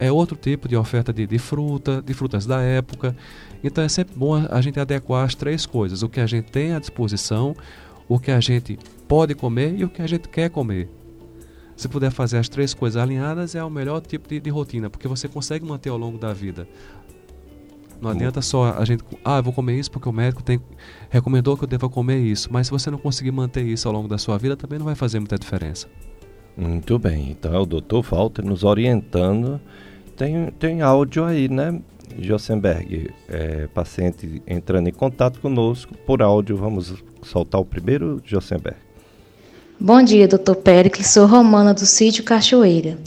é 0.00 0.10
outro 0.10 0.34
tipo 0.34 0.66
de 0.66 0.74
oferta 0.74 1.12
de, 1.12 1.26
de 1.26 1.38
fruta, 1.38 2.00
de 2.00 2.14
frutas 2.14 2.46
da 2.46 2.62
época. 2.62 3.14
Então 3.62 3.84
é 3.84 3.88
sempre 3.88 4.14
bom 4.16 4.34
a 4.34 4.60
gente 4.62 4.80
adequar 4.80 5.26
as 5.26 5.34
três 5.34 5.66
coisas: 5.66 6.02
o 6.02 6.08
que 6.08 6.20
a 6.20 6.26
gente 6.26 6.50
tem 6.50 6.72
à 6.72 6.80
disposição, 6.80 7.54
o 8.08 8.18
que 8.18 8.30
a 8.30 8.40
gente 8.40 8.78
pode 9.06 9.34
comer 9.34 9.78
e 9.78 9.84
o 9.84 9.90
que 9.90 10.00
a 10.00 10.06
gente 10.06 10.26
quer 10.26 10.48
comer. 10.48 10.88
Se 11.80 11.88
puder 11.88 12.10
fazer 12.10 12.36
as 12.36 12.46
três 12.46 12.74
coisas 12.74 13.02
alinhadas, 13.02 13.54
é 13.54 13.64
o 13.64 13.70
melhor 13.70 14.02
tipo 14.02 14.28
de, 14.28 14.38
de 14.38 14.50
rotina, 14.50 14.90
porque 14.90 15.08
você 15.08 15.26
consegue 15.26 15.64
manter 15.64 15.88
ao 15.88 15.96
longo 15.96 16.18
da 16.18 16.30
vida. 16.30 16.68
Não 18.02 18.10
adianta 18.10 18.42
só 18.42 18.74
a 18.78 18.84
gente, 18.84 19.02
ah, 19.24 19.38
eu 19.38 19.42
vou 19.42 19.50
comer 19.50 19.78
isso 19.78 19.90
porque 19.90 20.06
o 20.06 20.12
médico 20.12 20.42
tem, 20.42 20.60
recomendou 21.08 21.56
que 21.56 21.64
eu 21.64 21.66
deva 21.66 21.88
comer 21.88 22.18
isso. 22.18 22.52
Mas 22.52 22.66
se 22.66 22.70
você 22.70 22.90
não 22.90 22.98
conseguir 22.98 23.30
manter 23.30 23.64
isso 23.64 23.88
ao 23.88 23.94
longo 23.94 24.06
da 24.06 24.18
sua 24.18 24.36
vida, 24.36 24.58
também 24.58 24.78
não 24.78 24.84
vai 24.84 24.94
fazer 24.94 25.20
muita 25.20 25.38
diferença. 25.38 25.88
Muito 26.54 26.98
bem, 26.98 27.30
então 27.30 27.54
é 27.54 27.58
o 27.58 27.64
Dr. 27.64 28.02
Walter 28.10 28.44
nos 28.44 28.62
orientando. 28.62 29.58
Tem, 30.18 30.50
tem 30.58 30.82
áudio 30.82 31.24
aí, 31.24 31.48
né? 31.48 31.80
Josenberg, 32.18 33.08
é, 33.26 33.68
paciente 33.68 34.42
entrando 34.46 34.86
em 34.86 34.92
contato 34.92 35.40
conosco 35.40 35.96
por 36.04 36.20
áudio. 36.20 36.58
Vamos 36.58 37.02
soltar 37.22 37.58
o 37.58 37.64
primeiro, 37.64 38.20
Josenberg. 38.22 38.89
Bom 39.82 40.02
dia, 40.02 40.28
doutor 40.28 40.56
Péricles. 40.56 41.06
Sou 41.06 41.24
Romana 41.24 41.72
do 41.72 41.86
sítio 41.86 42.22
Cachoeira. 42.22 42.98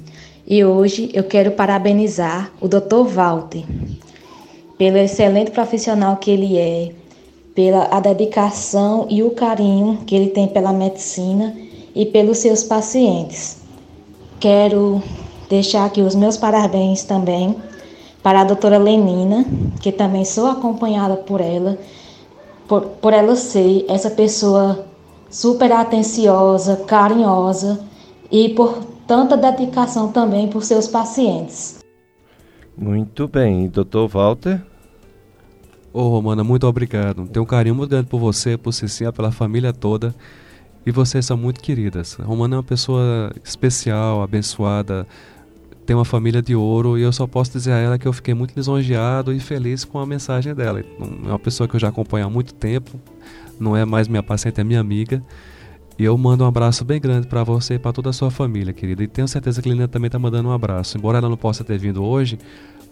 E 0.48 0.66
hoje 0.66 1.08
eu 1.14 1.24
quero 1.24 1.52
parabenizar 1.52 2.52
o 2.60 2.68
doutor 2.68 3.06
Walter 3.06 3.64
pelo 4.76 4.98
excelente 4.98 5.52
profissional 5.52 6.18
que 6.18 6.32
ele 6.32 6.58
é, 6.58 6.92
pela 7.54 7.96
a 7.96 8.00
dedicação 8.00 9.06
e 9.08 9.22
o 9.22 9.30
carinho 9.30 10.00
que 10.08 10.16
ele 10.16 10.32
tem 10.32 10.48
pela 10.48 10.74
medicina 10.74 11.56
e 11.94 12.08
pelos 12.08 12.40
seus 12.40 12.64
pacientes. 12.64 13.58
Quero 14.40 15.00
deixar 15.48 15.86
aqui 15.86 16.02
os 16.02 16.16
meus 16.16 16.38
parabéns 16.38 17.04
também 17.04 17.56
para 18.24 18.42
a 18.42 18.46
doutora 18.46 18.80
Lenina, 18.80 19.46
que 19.80 19.92
também 19.92 20.26
sou 20.26 20.48
acompanhada 20.48 21.18
por 21.18 21.40
ela, 21.40 21.78
por, 22.68 22.82
por 23.00 23.14
ela 23.14 23.36
ser 23.36 23.86
essa 23.88 24.10
pessoa 24.10 24.92
super 25.34 25.72
atenciosa, 25.72 26.78
carinhosa 26.86 27.84
e 28.32 28.50
por 28.50 28.86
tanta 29.08 29.36
dedicação 29.36 30.12
também 30.12 30.48
por 30.48 30.64
seus 30.64 30.88
pacientes. 30.88 31.80
Muito 32.78 33.28
bem, 33.28 33.68
doutor 33.68 34.08
Walter. 34.08 34.62
Ô 35.92 36.02
oh, 36.02 36.10
Romana, 36.10 36.44
muito 36.44 36.68
obrigado. 36.68 37.28
Tenho 37.28 37.44
um 37.44 37.48
carinho 37.48 37.76
muito 37.76 37.90
grande 37.90 38.08
por 38.08 38.20
você, 38.20 38.58
por 38.58 38.72
Cicinha, 38.72 39.12
pela 39.12 39.32
família 39.32 39.74
toda. 39.74 40.14
E 40.86 40.92
vocês 40.92 41.26
são 41.26 41.38
muito 41.38 41.62
queridas. 41.62 42.14
Romana 42.16 42.56
é 42.56 42.58
uma 42.58 42.64
pessoa 42.64 43.32
especial, 43.44 44.22
abençoada, 44.22 45.08
tem 45.86 45.96
uma 45.96 46.06
família 46.06 46.42
de 46.42 46.56
ouro 46.56 46.98
e 46.98 47.02
eu 47.02 47.12
só 47.12 47.28
posso 47.28 47.52
dizer 47.52 47.72
a 47.72 47.78
ela 47.78 47.98
que 47.98 48.08
eu 48.08 48.14
fiquei 48.14 48.34
muito 48.34 48.56
lisonjeado 48.56 49.34
e 49.34 49.40
feliz 49.40 49.84
com 49.84 50.00
a 50.00 50.06
mensagem 50.06 50.54
dela. 50.54 50.80
É 50.80 51.28
uma 51.28 51.40
pessoa 51.40 51.68
que 51.68 51.76
eu 51.76 51.80
já 51.80 51.90
acompanho 51.90 52.26
há 52.28 52.30
muito 52.30 52.54
tempo, 52.54 53.00
não 53.60 53.76
é 53.76 53.86
mais 53.86 54.08
minha 54.08 54.24
paciente, 54.24 54.60
é 54.60 54.64
minha 54.64 54.80
amiga. 54.80 55.24
E 55.98 56.04
eu 56.04 56.18
mando 56.18 56.44
um 56.44 56.48
abraço 56.48 56.84
bem 56.84 57.00
grande 57.00 57.28
para 57.28 57.44
você 57.44 57.76
e 57.76 57.80
para 57.80 57.94
toda 57.94 58.10
a 58.10 58.14
sua 58.14 58.32
família, 58.32 58.74
querida. 58.74 59.04
E 59.04 59.08
tenho 59.08 59.28
certeza 59.28 59.62
que 59.62 59.70
a 59.70 59.72
Liliana 59.72 59.88
também 59.88 60.08
está 60.08 60.18
mandando 60.18 60.50
um 60.50 60.52
abraço. 60.52 60.98
Embora 60.98 61.20
ela 61.20 61.30
não 61.30 61.38
possa 61.38 61.64
ter 61.64 61.78
vindo 61.78 62.04
hoje, 62.04 62.40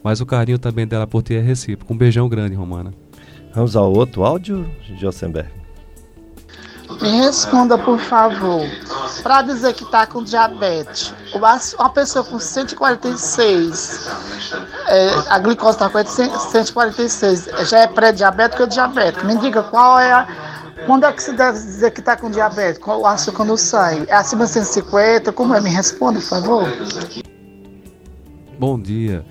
mas 0.04 0.22
o 0.22 0.26
carinho 0.26 0.60
também 0.60 0.86
dela 0.86 1.08
por 1.08 1.24
ti 1.24 1.36
é 1.36 1.42
recíproco. 1.42 1.94
Um 1.94 1.98
beijão 1.98 2.30
grande, 2.30 2.56
Romana. 2.56 2.94
Vamos 3.54 3.76
ao 3.76 3.92
outro 3.92 4.24
áudio, 4.24 4.70
Josenberg. 4.98 5.62
Me 7.02 7.10
responda, 7.22 7.78
por 7.78 8.00
favor. 8.00 8.62
Para 9.24 9.42
dizer 9.44 9.74
que 9.74 9.84
está 9.84 10.06
com 10.06 10.24
diabetes, 10.24 11.14
uma 11.34 11.90
pessoa 11.90 12.24
com 12.24 12.40
146, 12.40 14.10
é, 14.88 15.10
a 15.30 15.40
glicose 15.40 15.76
está 15.76 15.90
com 15.90 16.04
146, 16.04 17.50
já 17.70 17.80
é 17.80 17.88
pré-diabético 17.88 18.64
ou 18.64 18.68
diabético? 18.68 19.26
Me 19.26 19.38
diga 19.38 19.64
qual 19.64 20.00
é 20.00 20.12
a. 20.12 20.51
Quando 20.86 21.06
é 21.06 21.14
que 21.14 21.22
se 21.22 21.34
deve 21.34 21.58
dizer 21.58 21.92
que 21.92 22.00
está 22.00 22.18
com 22.18 22.30
diabetes? 22.30 22.80
Qual 22.80 23.02
o 23.02 23.06
açúcar 23.06 23.46
no 23.46 23.58
sangue? 23.58 24.10
É 24.10 24.16
acima 24.16 24.46
de 24.46 24.52
150? 24.52 25.32
Como 25.32 25.54
é? 25.54 25.62
Me 25.62 25.70
responda, 25.70 26.20
por 26.20 26.28
favor. 26.28 26.64
Bom 28.58 28.80
dia. 28.80 29.26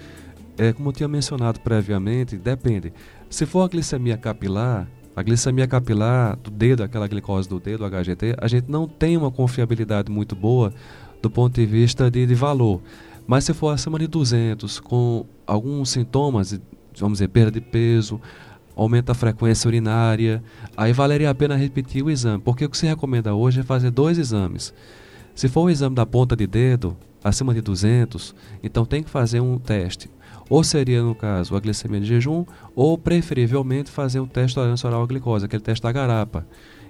É, 0.56 0.72
como 0.72 0.90
eu 0.90 0.92
tinha 0.92 1.08
mencionado 1.08 1.60
previamente, 1.60 2.36
depende. 2.36 2.92
Se 3.28 3.46
for 3.46 3.62
a 3.62 3.68
glicemia 3.68 4.16
capilar, 4.16 4.86
a 5.16 5.22
glicemia 5.22 5.66
capilar 5.66 6.36
do 6.36 6.50
dedo, 6.50 6.82
aquela 6.82 7.08
glicose 7.08 7.48
do 7.48 7.58
dedo, 7.58 7.84
HGT, 7.84 8.36
a 8.38 8.46
gente 8.46 8.70
não 8.70 8.86
tem 8.86 9.16
uma 9.16 9.30
confiabilidade 9.30 10.10
muito 10.10 10.36
boa 10.36 10.72
do 11.20 11.30
ponto 11.30 11.54
de 11.54 11.66
vista 11.66 12.10
de, 12.10 12.26
de 12.26 12.34
valor. 12.34 12.80
Mas 13.26 13.44
se 13.44 13.54
for 13.54 13.70
acima 13.70 13.98
de 13.98 14.06
200, 14.06 14.80
com 14.80 15.24
alguns 15.46 15.90
sintomas, 15.90 16.58
vamos 16.96 17.18
dizer, 17.18 17.28
perda 17.28 17.52
de 17.52 17.60
peso, 17.60 18.20
aumenta 18.82 19.12
a 19.12 19.14
frequência 19.14 19.68
urinária, 19.68 20.42
aí 20.76 20.92
valeria 20.92 21.30
a 21.30 21.34
pena 21.34 21.56
repetir 21.56 22.02
o 22.02 22.10
exame, 22.10 22.42
porque 22.42 22.64
o 22.64 22.70
que 22.70 22.78
se 22.78 22.86
recomenda 22.86 23.34
hoje 23.34 23.60
é 23.60 23.62
fazer 23.62 23.90
dois 23.90 24.18
exames. 24.18 24.72
Se 25.34 25.48
for 25.48 25.62
o 25.62 25.70
exame 25.70 25.94
da 25.94 26.06
ponta 26.06 26.34
de 26.34 26.46
dedo, 26.46 26.96
acima 27.22 27.52
de 27.52 27.60
200, 27.60 28.34
então 28.62 28.86
tem 28.86 29.02
que 29.02 29.10
fazer 29.10 29.40
um 29.40 29.58
teste 29.58 30.10
ou 30.50 30.64
seria, 30.64 31.00
no 31.00 31.14
caso, 31.14 31.54
a 31.54 31.60
glicemia 31.60 32.00
de 32.00 32.06
jejum, 32.06 32.44
ou 32.74 32.98
preferivelmente 32.98 33.88
fazer 33.88 34.18
um 34.18 34.26
teste 34.26 34.48
de 34.48 34.54
tolerância 34.56 34.88
oral 34.88 35.04
à 35.04 35.06
glicose, 35.06 35.44
aquele 35.44 35.62
teste 35.62 35.80
da 35.80 35.92
garapa, 35.92 36.44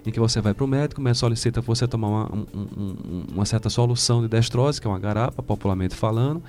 em 0.04 0.10
que 0.10 0.18
você 0.18 0.40
vai 0.40 0.54
para 0.54 0.64
o 0.64 0.66
médico, 0.66 0.98
o 0.98 1.04
médico 1.04 1.20
solicita 1.20 1.60
você 1.60 1.86
tomar 1.86 2.08
uma, 2.08 2.34
um, 2.34 2.46
um, 2.54 3.24
uma 3.34 3.44
certa 3.44 3.68
solução 3.68 4.22
de 4.22 4.28
destrose, 4.28 4.80
que 4.80 4.86
é 4.86 4.90
uma 4.90 4.98
garapa, 4.98 5.42
popularmente 5.42 5.94
falando, 5.94 6.42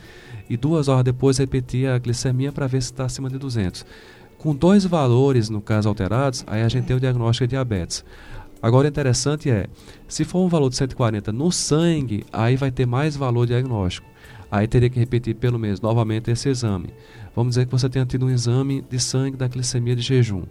e 0.50 0.56
duas 0.56 0.88
horas 0.88 1.04
depois 1.04 1.38
repetir 1.38 1.90
a 1.90 2.00
glicemia 2.00 2.50
para 2.54 2.66
ver 2.66 2.82
se 2.82 2.94
está 2.94 3.04
acima 3.04 3.30
de 3.30 3.38
200. 3.38 3.86
Com 4.42 4.56
dois 4.56 4.86
valores, 4.86 5.50
no 5.50 5.62
caso, 5.62 5.88
alterados, 5.88 6.44
aí 6.48 6.64
a 6.64 6.70
gente 6.70 6.86
tem 6.86 6.96
o 6.96 7.00
diagnóstico 7.00 7.46
de 7.46 7.52
diabetes. 7.52 8.04
Agora, 8.62 8.88
interessante 8.88 9.50
é, 9.50 9.68
se 10.08 10.24
for 10.24 10.40
um 10.40 10.48
valor 10.48 10.70
de 10.70 10.76
140 10.76 11.32
no 11.32 11.52
sangue, 11.52 12.26
aí 12.32 12.56
vai 12.56 12.72
ter 12.72 12.86
mais 12.86 13.16
valor 13.16 13.46
diagnóstico 13.46 14.12
aí 14.52 14.68
teria 14.68 14.90
que 14.90 15.00
repetir 15.00 15.34
pelo 15.36 15.58
menos 15.58 15.80
novamente 15.80 16.30
esse 16.30 16.50
exame. 16.50 16.94
Vamos 17.34 17.52
dizer 17.52 17.66
que 17.66 17.72
você 17.72 17.88
tenha 17.88 18.06
tido 18.06 18.26
um 18.26 18.30
exame 18.30 18.84
de 18.88 19.00
sangue 19.00 19.38
da 19.38 19.48
glicemia 19.48 19.96
de 19.96 20.02
jejum, 20.02 20.44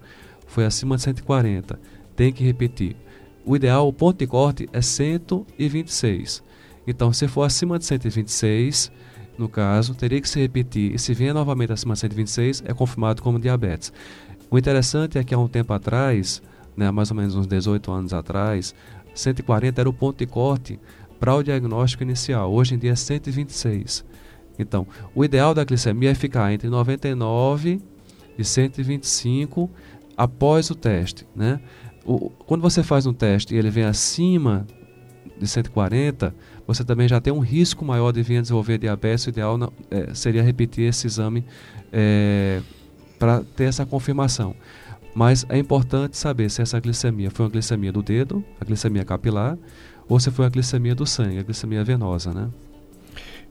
foi 0.46 0.64
acima 0.64 0.96
de 0.96 1.02
140, 1.02 1.78
tem 2.16 2.32
que 2.32 2.42
repetir. 2.42 2.96
O 3.44 3.54
ideal, 3.54 3.86
o 3.86 3.92
ponto 3.92 4.18
de 4.18 4.26
corte 4.26 4.68
é 4.72 4.80
126. 4.80 6.42
Então, 6.86 7.12
se 7.12 7.28
for 7.28 7.42
acima 7.42 7.78
de 7.78 7.84
126, 7.84 8.90
no 9.38 9.48
caso, 9.48 9.94
teria 9.94 10.20
que 10.20 10.28
se 10.28 10.40
repetir. 10.40 10.94
E 10.94 10.98
se 10.98 11.14
vier 11.14 11.32
novamente 11.32 11.72
acima 11.72 11.94
de 11.94 12.00
126, 12.00 12.62
é 12.66 12.74
confirmado 12.74 13.22
como 13.22 13.38
diabetes. 13.38 13.92
O 14.50 14.58
interessante 14.58 15.18
é 15.18 15.24
que 15.24 15.34
há 15.34 15.38
um 15.38 15.48
tempo 15.48 15.72
atrás, 15.72 16.42
né, 16.76 16.90
mais 16.90 17.10
ou 17.10 17.16
menos 17.16 17.34
uns 17.34 17.46
18 17.46 17.90
anos 17.90 18.12
atrás, 18.12 18.74
140 19.14 19.80
era 19.80 19.88
o 19.88 19.92
ponto 19.92 20.18
de 20.18 20.26
corte 20.26 20.78
para 21.18 21.34
o 21.34 21.42
diagnóstico 21.42 22.02
inicial. 22.02 22.52
Hoje 22.52 22.74
em 22.74 22.78
dia 22.78 22.92
é 22.92 22.96
126. 22.96 24.04
Então, 24.58 24.86
o 25.14 25.24
ideal 25.24 25.54
da 25.54 25.64
glicemia 25.64 26.10
é 26.10 26.14
ficar 26.14 26.52
entre 26.52 26.68
99 26.68 27.80
e 28.36 28.44
125 28.44 29.70
após 30.16 30.70
o 30.70 30.74
teste. 30.74 31.26
Né? 31.34 31.60
O, 32.04 32.30
quando 32.30 32.60
você 32.60 32.82
faz 32.82 33.06
um 33.06 33.12
teste 33.12 33.54
e 33.54 33.58
ele 33.58 33.70
vem 33.70 33.84
acima 33.84 34.66
de 35.38 35.46
140, 35.46 36.34
você 36.66 36.84
também 36.84 37.08
já 37.08 37.20
tem 37.20 37.32
um 37.32 37.40
risco 37.40 37.84
maior 37.84 38.12
de 38.12 38.22
vir 38.22 38.38
a 38.38 38.40
desenvolver 38.40 38.78
diabetes. 38.78 39.26
O 39.26 39.30
ideal 39.30 39.58
não, 39.58 39.72
é, 39.90 40.14
seria 40.14 40.42
repetir 40.42 40.88
esse 40.88 41.06
exame 41.06 41.44
é, 41.92 42.60
para 43.18 43.42
ter 43.56 43.64
essa 43.64 43.84
confirmação. 43.84 44.54
Mas 45.14 45.44
é 45.48 45.58
importante 45.58 46.16
saber 46.16 46.50
se 46.50 46.62
essa 46.62 46.78
glicemia 46.78 47.30
foi 47.30 47.44
uma 47.46 47.50
glicemia 47.50 47.92
do 47.92 48.02
dedo, 48.02 48.44
a 48.60 48.64
glicemia 48.64 49.04
capilar, 49.04 49.58
ou 50.08 50.18
se 50.20 50.30
foi 50.30 50.46
a 50.46 50.48
glicemia 50.48 50.94
do 50.94 51.06
sangue, 51.06 51.38
a 51.38 51.42
glicemia 51.42 51.82
venosa, 51.84 52.32
né? 52.32 52.48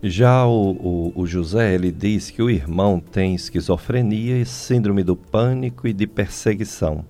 Já 0.01 0.45
o, 0.45 0.71
o, 0.71 1.13
o, 1.13 1.27
José, 1.27 1.75
ele 1.75 1.91
diz 1.91 2.31
que 2.31 2.41
o 2.41 2.49
irmão 2.49 3.01
tem 3.01 3.35
esquizofrenia, 3.35 4.45
síndrome 4.45 5.03
do 5.03 5.13
pânico 5.13 5.85
e 5.85 5.91
de 5.91 6.07
perseguição. 6.07 7.03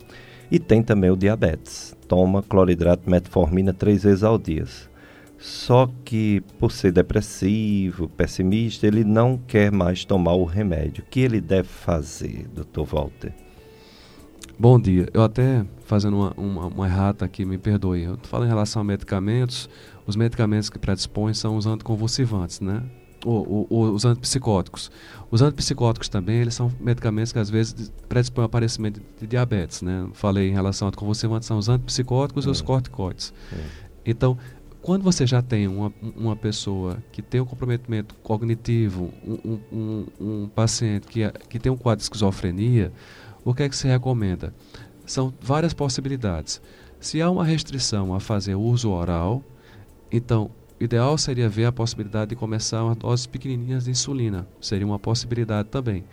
E 0.49 0.57
tem 0.57 0.81
também 0.81 1.11
o 1.11 1.15
diabetes. 1.15 1.95
Toma 2.07 2.41
cloridrato 2.41 3.07
metformina 3.07 3.71
três 3.71 4.01
vezes 4.01 4.23
ao 4.23 4.39
dia. 4.39 4.65
Só 5.39 5.89
que, 6.03 6.41
por 6.59 6.71
ser 6.71 6.91
depressivo, 6.91 8.09
pessimista, 8.09 8.85
ele 8.85 9.05
não 9.05 9.37
quer 9.37 9.71
mais 9.71 10.03
tomar 10.03 10.33
o 10.33 10.43
remédio. 10.43 11.03
O 11.03 11.07
que 11.07 11.21
ele 11.21 11.39
deve 11.39 11.69
fazer, 11.69 12.45
doutor 12.53 12.85
Walter? 12.85 13.33
Bom 14.57 14.77
dia. 14.77 15.07
Eu 15.13 15.23
até, 15.23 15.65
fazendo 15.85 16.17
uma, 16.17 16.33
uma, 16.35 16.67
uma 16.67 16.85
errata 16.85 17.23
aqui, 17.23 17.45
me 17.45 17.57
perdoe. 17.57 18.03
Eu 18.03 18.19
falo 18.23 18.43
em 18.43 18.49
relação 18.49 18.81
a 18.81 18.83
medicamentos. 18.83 19.69
Os 20.05 20.17
medicamentos 20.17 20.69
que 20.69 20.77
predispõem 20.77 21.33
são 21.33 21.55
os 21.55 21.65
anticonvulsivantes, 21.65 22.59
né? 22.59 22.83
Ou, 23.25 23.67
ou, 23.69 23.93
os 23.93 24.03
antipsicóticos. 24.03 24.91
Os 25.31 25.41
antipsicóticos 25.41 26.09
também, 26.09 26.41
eles 26.41 26.53
são 26.53 26.69
medicamentos 26.81 27.31
que 27.31 27.39
às 27.39 27.49
vezes 27.49 27.89
predispõem 28.09 28.43
ao 28.43 28.47
aparecimento 28.47 28.99
de, 28.99 29.05
de 29.21 29.27
diabetes, 29.27 29.81
né? 29.81 30.09
Falei 30.13 30.49
em 30.49 30.53
relação 30.53 30.87
a 30.87 30.89
anticonvulsivantes, 30.89 31.47
são 31.47 31.57
os 31.57 31.69
antipsicóticos 31.69 32.45
é. 32.45 32.49
e 32.49 32.51
os 32.51 32.61
é. 32.61 32.63
corticoides. 32.65 33.33
É. 33.53 33.89
Então, 34.05 34.37
quando 34.81 35.03
você 35.03 35.27
já 35.27 35.41
tem 35.41 35.67
uma, 35.67 35.93
uma 36.15 36.35
pessoa 36.35 37.03
que 37.11 37.21
tem 37.21 37.41
um 37.41 37.45
comprometimento 37.45 38.15
cognitivo, 38.23 39.13
um, 39.25 39.59
um, 39.71 40.05
um, 40.19 40.47
paciente 40.47 41.07
que, 41.07 41.29
que 41.49 41.59
tem 41.59 41.71
um 41.71 41.77
quadro 41.77 41.97
de 41.97 42.03
esquizofrenia, 42.03 42.91
o 43.43 43.53
que 43.53 43.63
é 43.63 43.69
que 43.69 43.75
se 43.75 43.87
recomenda? 43.87 44.53
São 45.05 45.33
várias 45.41 45.73
possibilidades. 45.73 46.61
Se 46.99 47.21
há 47.21 47.29
uma 47.29 47.43
restrição 47.43 48.13
a 48.13 48.19
fazer 48.19 48.55
uso 48.55 48.89
oral, 48.89 49.43
então 50.11 50.51
o 50.79 50.83
ideal 50.83 51.17
seria 51.17 51.49
ver 51.49 51.65
a 51.65 51.71
possibilidade 51.71 52.29
de 52.29 52.35
começar 52.35 52.83
uma 52.83 52.95
doses 52.95 53.25
pequenininhas 53.25 53.85
de 53.85 53.91
insulina. 53.91 54.47
Seria 54.61 54.87
uma 54.87 54.99
possibilidade 54.99 55.67
também. 55.69 56.05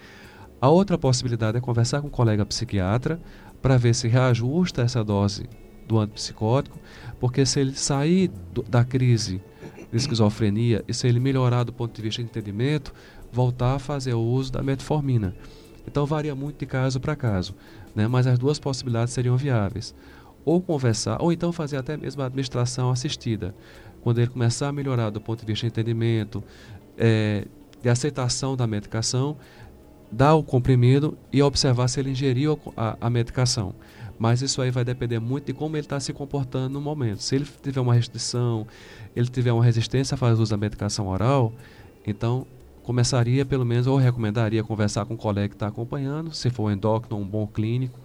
A 0.60 0.68
outra 0.68 0.98
possibilidade 0.98 1.58
é 1.58 1.60
conversar 1.60 2.00
com 2.00 2.08
um 2.08 2.10
colega 2.10 2.44
psiquiatra 2.44 3.20
para 3.62 3.76
ver 3.76 3.94
se 3.94 4.08
reajusta 4.08 4.82
essa 4.82 5.04
dose 5.04 5.48
do 5.86 5.98
antipsicótico, 5.98 6.78
porque 7.20 7.44
se 7.46 7.60
ele 7.60 7.74
sair 7.74 8.30
do, 8.52 8.62
da 8.62 8.84
crise 8.84 9.40
de 9.90 9.96
esquizofrenia 9.96 10.84
e 10.86 10.94
se 10.94 11.06
ele 11.06 11.20
melhorar 11.20 11.64
do 11.64 11.72
ponto 11.72 11.94
de 11.94 12.02
vista 12.02 12.22
de 12.22 12.28
entendimento, 12.28 12.92
voltar 13.32 13.74
a 13.74 13.78
fazer 13.78 14.14
o 14.14 14.20
uso 14.20 14.52
da 14.52 14.62
metformina. 14.62 15.34
Então 15.86 16.04
varia 16.04 16.34
muito 16.34 16.58
de 16.58 16.66
caso 16.66 16.98
para 16.98 17.14
caso, 17.14 17.54
né? 17.94 18.08
mas 18.08 18.26
as 18.26 18.38
duas 18.38 18.58
possibilidades 18.58 19.14
seriam 19.14 19.36
viáveis. 19.36 19.94
Ou 20.44 20.60
conversar, 20.60 21.20
ou 21.20 21.32
então 21.32 21.52
fazer 21.52 21.76
até 21.76 21.96
mesmo 21.96 22.22
a 22.22 22.26
administração 22.26 22.90
assistida. 22.90 23.54
Quando 24.00 24.18
ele 24.18 24.28
começar 24.28 24.68
a 24.68 24.72
melhorar 24.72 25.10
do 25.10 25.20
ponto 25.20 25.40
de 25.40 25.46
vista 25.46 25.66
de 25.66 25.72
entendimento, 25.72 26.42
é, 26.96 27.46
de 27.82 27.88
aceitação 27.88 28.56
da 28.56 28.66
medicação, 28.66 29.36
dar 30.10 30.34
o 30.34 30.42
comprimido 30.42 31.16
e 31.32 31.42
observar 31.42 31.88
se 31.88 32.00
ele 32.00 32.10
ingeriu 32.10 32.58
a, 32.76 32.96
a 33.00 33.10
medicação. 33.10 33.74
Mas 34.18 34.40
isso 34.40 34.62
aí 34.62 34.70
vai 34.70 34.84
depender 34.84 35.18
muito 35.18 35.46
de 35.46 35.52
como 35.52 35.76
ele 35.76 35.84
está 35.84 36.00
se 36.00 36.12
comportando 36.12 36.70
no 36.70 36.80
momento. 36.80 37.22
Se 37.22 37.36
ele 37.36 37.46
tiver 37.62 37.80
uma 37.80 37.94
restrição, 37.94 38.66
ele 39.14 39.28
tiver 39.28 39.52
uma 39.52 39.64
resistência 39.64 40.14
a 40.14 40.18
fazer 40.18 40.40
uso 40.40 40.50
da 40.50 40.56
medicação 40.56 41.08
oral, 41.08 41.52
então 42.06 42.46
começaria 42.82 43.44
pelo 43.44 43.64
menos, 43.64 43.86
ou 43.86 43.96
recomendaria 43.96 44.62
conversar 44.62 45.04
com 45.04 45.14
um 45.14 45.16
colega 45.16 45.48
que 45.48 45.54
está 45.56 45.66
acompanhando, 45.66 46.32
se 46.32 46.48
for 46.50 46.64
um 46.64 46.70
endócrino 46.70 47.20
um 47.20 47.26
bom 47.26 47.46
clínico, 47.46 47.98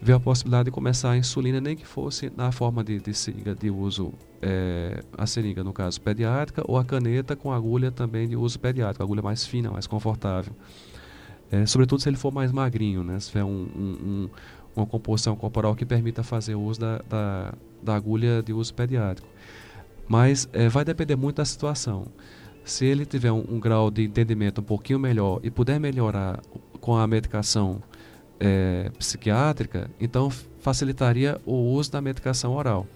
ver 0.00 0.14
a 0.14 0.20
possibilidade 0.20 0.66
de 0.66 0.70
começar 0.70 1.10
a 1.10 1.16
insulina, 1.16 1.60
nem 1.60 1.76
que 1.76 1.86
fosse 1.86 2.32
na 2.34 2.50
forma 2.50 2.82
de, 2.82 2.98
de 3.00 3.14
seringa 3.14 3.54
de 3.54 3.70
uso, 3.70 4.12
é, 4.40 5.02
a 5.16 5.26
seringa 5.26 5.62
no 5.62 5.72
caso 5.72 6.00
pediátrica, 6.00 6.64
ou 6.66 6.78
a 6.78 6.84
caneta 6.84 7.36
com 7.36 7.52
agulha 7.52 7.90
também 7.90 8.26
de 8.28 8.34
uso 8.34 8.58
pediátrico, 8.58 9.02
agulha 9.02 9.22
mais 9.22 9.46
fina, 9.46 9.70
mais 9.70 9.86
confortável. 9.86 10.54
É, 11.50 11.66
sobretudo 11.66 12.00
se 12.00 12.08
ele 12.08 12.16
for 12.16 12.32
mais 12.32 12.50
magrinho, 12.50 13.04
né? 13.04 13.20
se 13.20 13.28
tiver 13.28 13.44
um, 13.44 13.68
um, 13.76 14.30
uma 14.76 14.86
composição 14.86 15.36
corporal 15.36 15.74
que 15.74 15.84
permita 15.84 16.22
fazer 16.22 16.54
uso 16.54 16.80
da, 16.80 16.98
da, 17.08 17.54
da 17.82 17.94
agulha 17.94 18.42
de 18.42 18.52
uso 18.52 18.74
pediátrico. 18.74 19.28
Mas 20.08 20.48
é, 20.52 20.68
vai 20.68 20.84
depender 20.84 21.16
muito 21.16 21.36
da 21.36 21.44
situação 21.44 22.06
se 22.64 22.84
ele 22.84 23.04
tiver 23.04 23.30
um, 23.30 23.44
um, 23.48 23.60
grau 23.60 23.90
de 23.90 24.04
entendimento 24.04 24.60
um 24.60 24.64
pouquinho 24.64 24.98
melhor 24.98 25.38
e 25.42 25.50
puder 25.50 25.78
melhorar 25.78 26.40
com 26.80 26.96
a 26.96 27.06
medicação 27.06 27.82
é, 28.40 28.90
psiquiátrica, 28.98 29.90
então 30.00 30.30
facilitaria 30.60 31.40
o 31.44 31.54
uso 31.54 31.92
da 31.92 32.00
medicação 32.00 32.54
oral. 32.54 32.86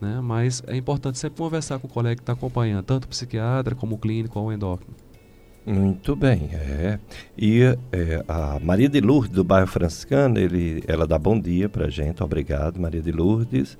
Né? 0.00 0.20
Mas 0.20 0.62
é 0.66 0.76
importante 0.76 1.18
sempre 1.18 1.38
conversar 1.38 1.78
com 1.78 1.86
o 1.86 1.90
colega 1.90 2.16
que 2.16 2.22
está 2.22 2.32
acompanhando, 2.32 2.84
tanto 2.84 3.04
o 3.04 3.08
psiquiatra 3.08 3.74
como 3.74 3.96
o 3.96 3.98
clínico 3.98 4.38
ou 4.38 4.46
o 4.46 4.52
endócrino. 4.52 4.94
Muito 5.70 6.16
bem, 6.16 6.50
é. 6.52 6.98
E 7.38 7.62
é, 7.92 8.24
a 8.26 8.58
Maria 8.60 8.88
de 8.88 9.00
Lourdes, 9.00 9.32
do 9.32 9.44
bairro 9.44 9.68
franciscano, 9.68 10.38
ele, 10.38 10.82
ela 10.88 11.06
dá 11.06 11.16
bom 11.16 11.38
dia 11.38 11.68
para 11.68 11.86
a 11.86 11.90
gente. 11.90 12.22
Obrigado, 12.22 12.80
Maria 12.80 13.00
de 13.00 13.12
Lourdes. 13.12 13.78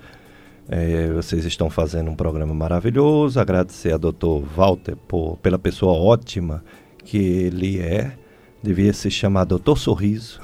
É, 0.69 1.09
vocês 1.13 1.45
estão 1.45 1.69
fazendo 1.69 2.09
um 2.09 2.15
programa 2.15 2.55
maravilhoso. 2.55 3.41
Agradecer 3.41 3.93
a 3.93 3.97
doutor 3.97 4.45
Walter 4.57 4.95
por, 5.09 5.37
pela 5.39 5.59
pessoa 5.59 5.93
ótima 5.93 6.63
que 7.05 7.19
ele 7.19 7.81
é. 7.81 8.13
Devia 8.63 8.93
se 8.93 9.11
chamar 9.11 9.45
Doutor 9.45 9.77
Sorriso. 9.77 10.39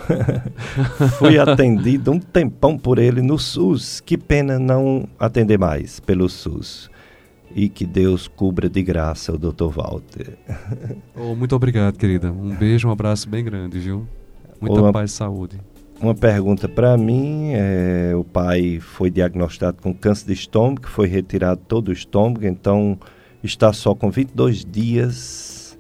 Fui 1.19 1.39
atendido 1.39 2.11
um 2.11 2.19
tempão 2.19 2.77
por 2.77 2.99
ele 2.99 3.23
no 3.23 3.39
SUS. 3.39 4.01
Que 4.01 4.17
pena 4.17 4.59
não 4.59 5.07
atender 5.19 5.59
mais 5.59 6.01
pelo 6.01 6.29
SUS 6.29 6.91
e 7.55 7.69
que 7.69 7.87
Deus 7.87 8.29
cubra 8.29 8.69
de 8.69 8.83
graça 8.83 9.33
o 9.33 9.39
Dr. 9.39 9.69
Walter. 9.71 10.37
Oh, 11.19 11.35
muito 11.35 11.57
obrigado, 11.57 11.97
querida. 11.97 12.31
Um 12.31 12.55
beijo, 12.55 12.89
um 12.89 12.91
abraço 12.91 13.29
bem 13.29 13.43
grande, 13.43 13.79
viu? 13.79 14.07
Muita 14.61 14.81
uma, 14.81 14.93
paz 14.93 15.11
e 15.11 15.15
saúde. 15.15 15.59
Uma 15.99 16.15
pergunta 16.15 16.69
para 16.69 16.97
mim, 16.99 17.53
é, 17.55 18.15
o 18.15 18.23
pai 18.23 18.79
foi 18.81 19.11
diagnosticado 19.11 19.81
com 19.83 19.95
câncer 19.95 20.27
de 20.27 20.35
estômago, 20.35 20.87
foi 20.87 21.07
retirado 21.07 21.63
todo 21.67 21.89
o 21.89 21.93
estômago, 21.93 22.45
então 22.45 22.99
está 23.43 23.73
só 23.73 23.95
com 23.95 24.11
22 24.11 24.63
dias 24.63 25.79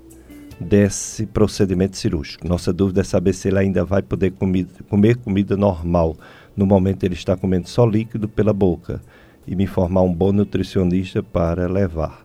desse 0.58 1.26
procedimento 1.26 1.98
cirúrgico. 1.98 2.48
Nossa 2.48 2.72
dúvida 2.72 3.02
é 3.02 3.04
saber 3.04 3.34
se 3.34 3.48
ele 3.48 3.58
ainda 3.58 3.84
vai 3.84 4.00
poder 4.00 4.32
comer, 4.32 4.66
comer 4.88 5.16
comida 5.16 5.54
normal. 5.54 6.16
No 6.56 6.64
momento 6.64 7.04
ele 7.04 7.14
está 7.14 7.36
comendo 7.36 7.68
só 7.68 7.84
líquido 7.84 8.26
pela 8.26 8.54
boca 8.54 9.02
e 9.46 9.54
me 9.54 9.66
formar 9.66 10.02
um 10.02 10.12
bom 10.12 10.32
nutricionista 10.32 11.22
para 11.22 11.66
levar. 11.66 12.24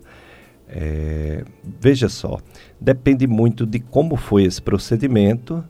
É, 0.68 1.44
veja 1.80 2.08
só, 2.08 2.40
depende 2.80 3.28
muito 3.28 3.66
de 3.66 3.80
como 3.80 4.16
foi 4.16 4.44
esse 4.44 4.62
procedimento, 4.62 5.64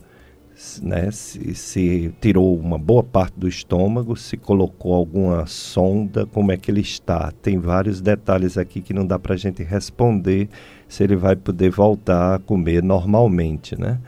né? 0.81 1.10
Se, 1.10 1.55
se, 1.55 2.13
tirou 2.22 2.55
uma 2.55 2.77
boa 2.77 3.03
parte 3.03 3.34
do 3.38 3.48
estômago, 3.48 4.15
se 4.15 4.38
colocou 4.38 4.93
alguma 4.93 5.46
sonda, 5.48 6.27
como 6.27 6.51
é 6.51 6.58
que 6.58 6.70
ele 6.70 6.81
está. 6.81 7.31
Tem 7.41 7.58
vários 7.58 8.00
detalhes 8.00 8.58
aqui 8.58 8.79
que 8.79 8.93
não 8.93 9.05
dá 9.05 9.17
para 9.17 9.34
a 9.34 9.38
gente 9.38 9.63
responder 9.63 10.50
se 10.88 11.03
ele 11.03 11.15
vai 11.15 11.36
poder 11.36 11.72
voltar 11.72 12.36
a 12.36 12.39
comer 12.39 12.84
normalmente, 12.84 13.79
né? 13.79 14.00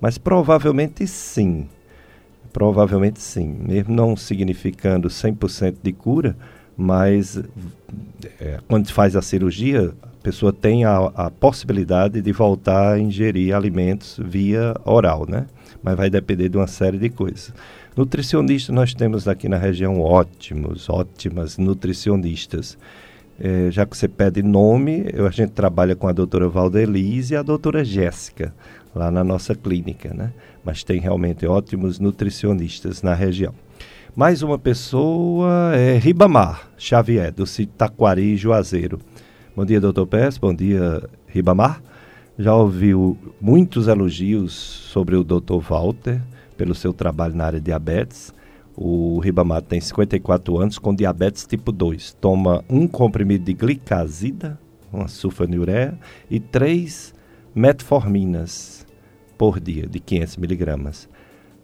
Mas 0.00 0.18
provavelmente 0.18 1.06
sim. 1.06 1.66
Provavelmente 2.52 3.20
sim. 3.22 3.56
Mesmo 3.66 3.94
não 3.94 4.14
significando 4.16 5.08
100% 5.08 5.76
de 5.82 5.92
cura, 5.92 6.36
mas 6.76 7.42
é, 8.40 8.58
quando 8.68 8.86
se 8.86 8.92
faz 8.92 9.16
a 9.16 9.22
cirurgia, 9.22 9.92
a 10.02 10.22
pessoa 10.22 10.52
tem 10.52 10.84
a, 10.84 10.96
a, 11.14 11.30
possibilidade 11.30 12.20
de 12.20 12.32
voltar 12.32 12.94
a 12.94 12.98
ingerir 12.98 13.54
alimentos 13.54 14.18
via 14.22 14.74
oral, 14.84 15.26
né? 15.28 15.46
Mas 15.82 15.96
vai 15.96 16.08
depender 16.08 16.48
de 16.48 16.56
uma 16.56 16.66
série 16.66 16.98
de 16.98 17.08
coisas. 17.08 17.52
Nutricionistas, 17.96 18.74
nós 18.74 18.94
temos 18.94 19.28
aqui 19.28 19.48
na 19.48 19.58
região 19.58 20.00
ótimos, 20.00 20.88
ótimas 20.88 21.58
nutricionistas. 21.58 22.78
É, 23.38 23.70
já 23.70 23.84
que 23.84 23.96
você 23.96 24.06
pede 24.06 24.42
nome, 24.42 25.04
eu, 25.12 25.26
a 25.26 25.30
gente 25.30 25.50
trabalha 25.50 25.96
com 25.96 26.06
a 26.06 26.12
doutora 26.12 26.48
Valdelise 26.48 27.34
e 27.34 27.36
a 27.36 27.42
doutora 27.42 27.84
Jéssica, 27.84 28.54
lá 28.94 29.10
na 29.10 29.24
nossa 29.24 29.54
clínica, 29.54 30.14
né? 30.14 30.32
Mas 30.64 30.84
tem 30.84 31.00
realmente 31.00 31.44
ótimos 31.46 31.98
nutricionistas 31.98 33.02
na 33.02 33.14
região. 33.14 33.52
Mais 34.14 34.42
uma 34.42 34.58
pessoa 34.58 35.74
é 35.74 35.96
Ribamar 35.96 36.70
Xavier, 36.76 37.32
do 37.32 37.44
Taquari, 37.66 38.36
Juazeiro. 38.36 39.00
Bom 39.56 39.64
dia, 39.64 39.80
doutor 39.80 40.06
Pérez. 40.06 40.36
Bom 40.36 40.54
dia, 40.54 41.08
Ribamar. 41.26 41.82
Já 42.38 42.54
ouviu 42.54 43.16
muitos 43.40 43.88
elogios 43.88 44.52
sobre 44.52 45.16
o 45.16 45.24
doutor 45.24 45.60
Walter 45.60 46.20
pelo 46.58 46.74
seu 46.74 46.92
trabalho 46.92 47.34
na 47.34 47.46
área 47.46 47.58
de 47.58 47.64
diabetes. 47.64 48.34
O 48.76 49.18
Ribamar 49.18 49.62
tem 49.62 49.80
54 49.80 50.58
anos 50.60 50.78
com 50.78 50.94
diabetes 50.94 51.46
tipo 51.46 51.72
2. 51.72 52.12
Toma 52.20 52.62
um 52.68 52.86
comprimido 52.86 53.46
de 53.46 53.54
glicazida, 53.54 54.60
uma 54.92 55.08
sulfonilureia, 55.08 55.98
e 56.30 56.38
três 56.38 57.14
metforminas 57.54 58.86
por 59.38 59.58
dia, 59.58 59.86
de 59.86 59.98
500 59.98 60.36
miligramas. 60.36 61.08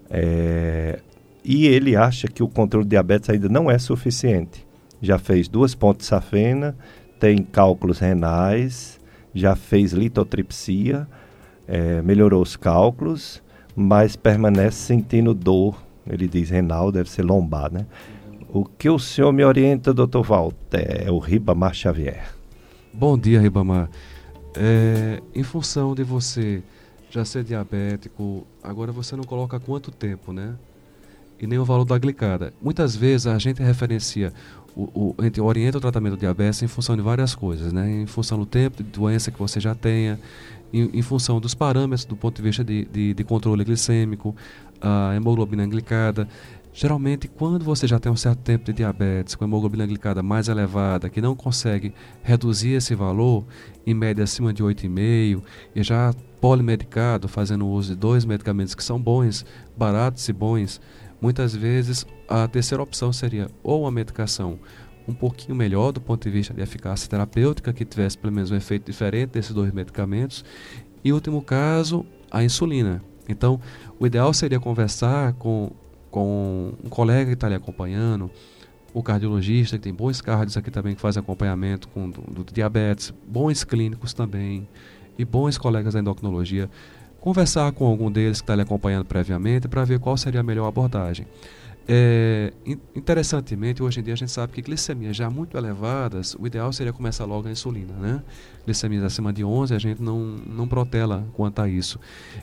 É, 0.09 1.01
e 1.51 1.67
ele 1.67 1.97
acha 1.97 2.29
que 2.29 2.43
o 2.43 2.49
controle 2.49 2.85
de 2.85 2.91
diabetes 2.91 3.31
ainda 3.31 3.49
não 3.49 3.71
é 3.71 3.79
suficiente. 3.79 4.67
Já 5.01 5.19
fez 5.19 5.49
duas 5.49 5.75
pontes 5.75 6.07
safena, 6.07 6.77
tem 7.19 7.39
cálculos 7.39 8.01
renais, 8.01 9.01
já 9.35 9.57
fez 9.57 9.95
litotripsia, 9.95 11.09
é, 11.67 12.03
melhorou 12.03 12.43
os 12.43 12.55
cálculos, 12.55 13.43
mas 13.75 14.15
permanece 14.15 14.77
sentindo 14.77 15.33
dor. 15.33 15.83
Ele 16.07 16.29
diz 16.29 16.51
renal, 16.51 16.93
deve 16.93 17.09
ser 17.09 17.23
lombar, 17.23 17.73
né? 17.73 17.87
O 18.53 18.67
que 18.67 18.91
o 18.91 18.99
senhor 18.99 19.33
me 19.33 19.43
orienta, 19.43 19.95
doutor 19.95 20.27
Walter? 20.27 21.07
É 21.07 21.11
o 21.11 21.19
Ribamar 21.19 21.73
Xavier. 21.73 22.29
Bom 22.93 23.17
dia, 23.17 23.41
Ribamar. 23.41 23.89
É, 24.55 25.23
em 25.35 25.43
função 25.43 25.95
de 25.95 26.05
você 26.05 26.63
já 27.09 27.25
ser 27.25 27.43
diabético, 27.43 28.47
agora 28.63 28.93
você 28.93 29.17
não 29.17 29.25
coloca 29.25 29.59
quanto 29.59 29.91
tempo, 29.91 30.31
né? 30.31 30.55
E 31.41 31.47
nem 31.47 31.59
o 31.59 31.65
valor 31.65 31.85
da 31.85 31.99
glicada. 31.99 32.53
Muitas 32.61 32.97
vezes 32.97 33.27
a 33.27 33.39
gente 33.39 33.63
referencia, 33.63 34.33
o, 34.75 35.15
o, 35.17 35.43
orienta 35.43 35.79
o 35.79 35.81
tratamento 35.81 36.17
do 36.17 36.21
diabetes 36.21 36.63
em 36.63 36.69
função 36.69 36.97
de 36.97 37.03
várias 37.03 37.35
coisas, 37.35 37.73
né? 37.73 38.03
em 38.03 38.07
função 38.07 38.39
do 38.39 38.47
tempo 38.47 38.83
de 38.83 38.91
doença 38.91 39.31
que 39.31 39.39
você 39.39 39.61
já 39.61 39.75
tenha, 39.75 40.19
em, 40.73 40.91
em 40.93 41.03
função 41.03 41.41
dos 41.41 41.55
parâmetros 41.55 42.05
do 42.05 42.17
ponto 42.17 42.37
de 42.37 42.43
vista 42.43 42.63
de, 42.65 42.85
de, 42.87 43.15
de 43.15 43.25
controle 43.25 43.65
glicêmico, 43.65 44.35
a 44.81 45.15
hemoglobina 45.15 45.67
glicada. 45.67 46.29
Geralmente, 46.73 47.27
quando 47.27 47.65
você 47.65 47.89
já 47.89 47.99
tem 47.99 48.13
um 48.13 48.17
certo 48.17 48.39
tempo 48.39 48.67
de 48.67 48.73
diabetes, 48.73 49.35
com 49.35 49.45
hemoglobina 49.45 49.85
glicada 49.85 50.23
mais 50.23 50.49
elevada, 50.49 51.09
que 51.09 51.21
não 51.21 51.35
consegue 51.35 51.93
reduzir 52.23 52.75
esse 52.75 52.95
valor, 52.95 53.45
em 53.85 53.95
média 53.95 54.23
acima 54.23 54.53
de 54.53 54.63
8,5, 54.63 55.43
e 55.75 55.83
já 55.83 56.15
polimedicado, 56.41 57.27
fazendo 57.27 57.67
uso 57.67 57.95
de 57.95 57.99
dois 57.99 58.25
medicamentos 58.25 58.77
que 58.77 58.85
são 58.85 59.01
bons, 59.01 59.45
baratos 59.77 60.29
e 60.29 60.33
bons, 60.33 60.81
Muitas 61.21 61.55
vezes 61.55 62.07
a 62.29 62.47
terceira 62.47 62.83
opção 62.83 63.13
seria 63.13 63.49
ou 63.63 63.83
uma 63.83 63.91
medicação 63.91 64.59
um 65.09 65.15
pouquinho 65.15 65.57
melhor 65.57 65.91
do 65.91 66.01
ponto 66.01 66.23
de 66.23 66.31
vista 66.31 66.53
de 66.53 66.61
eficácia 66.61 67.09
terapêutica, 67.09 67.73
que 67.73 67.85
tivesse 67.85 68.19
pelo 68.19 68.33
menos 68.33 68.51
um 68.51 68.57
efeito 68.57 68.85
diferente 68.85 69.31
desses 69.31 69.55
dois 69.55 69.73
medicamentos, 69.73 70.45
e 71.03 71.13
último 71.13 71.41
caso, 71.41 72.05
a 72.31 72.45
insulina. 72.45 73.03
Então, 73.27 73.59
o 73.99 74.07
ideal 74.07 74.33
seria 74.35 74.61
conversar 74.61 75.33
com, 75.35 75.73
com 76.11 76.75
um 76.85 76.89
colega 76.91 77.27
que 77.27 77.35
está 77.35 77.49
lhe 77.49 77.55
acompanhando, 77.55 78.31
o 78.93 79.03
cardiologista, 79.03 79.77
que 79.79 79.85
tem 79.85 79.95
bons 79.95 80.21
cardios 80.21 80.57
aqui 80.57 80.71
também 80.71 80.95
que 80.95 81.01
fazem 81.01 81.21
acompanhamento 81.21 81.89
com 81.89 82.11
do, 82.11 82.45
do 82.45 82.53
diabetes, 82.53 83.13
bons 83.27 83.65
clínicos 83.65 84.13
também, 84.13 84.69
e 85.19 85.25
bons 85.25 85.57
colegas 85.59 85.95
da 85.95 86.01
endocrinologia 86.01 86.71
conversar 87.21 87.71
com 87.73 87.87
algum 87.87 88.11
deles 88.11 88.41
que 88.41 88.45
está 88.45 88.55
lhe 88.55 88.63
acompanhando 88.63 89.05
previamente 89.05 89.69
para 89.69 89.85
ver 89.85 89.99
qual 89.99 90.17
seria 90.17 90.41
a 90.41 90.43
melhor 90.43 90.67
abordagem. 90.67 91.27
É, 91.91 92.53
interessantemente, 92.95 93.83
hoje 93.83 94.01
em 94.01 94.03
dia 94.03 94.13
a 94.13 94.17
gente 94.17 94.31
sabe 94.31 94.53
que 94.53 94.61
glicemias 94.61 95.17
já 95.17 95.31
muito 95.31 95.57
elevadas, 95.57 96.37
o 96.39 96.47
ideal 96.47 96.71
seria 96.71 96.93
começar 96.93 97.25
logo 97.25 97.49
a 97.49 97.51
insulina, 97.51 97.95
né? 97.95 98.23
Glicemias 98.67 99.03
acima 99.05 99.33
de 99.33 99.43
11, 99.43 99.75
a 99.75 99.79
gente 99.79 100.03
não, 100.03 100.19
não 100.19 100.69
protela 100.69 101.27
quanto 101.33 101.63
a 101.63 101.69
isso. 101.69 101.99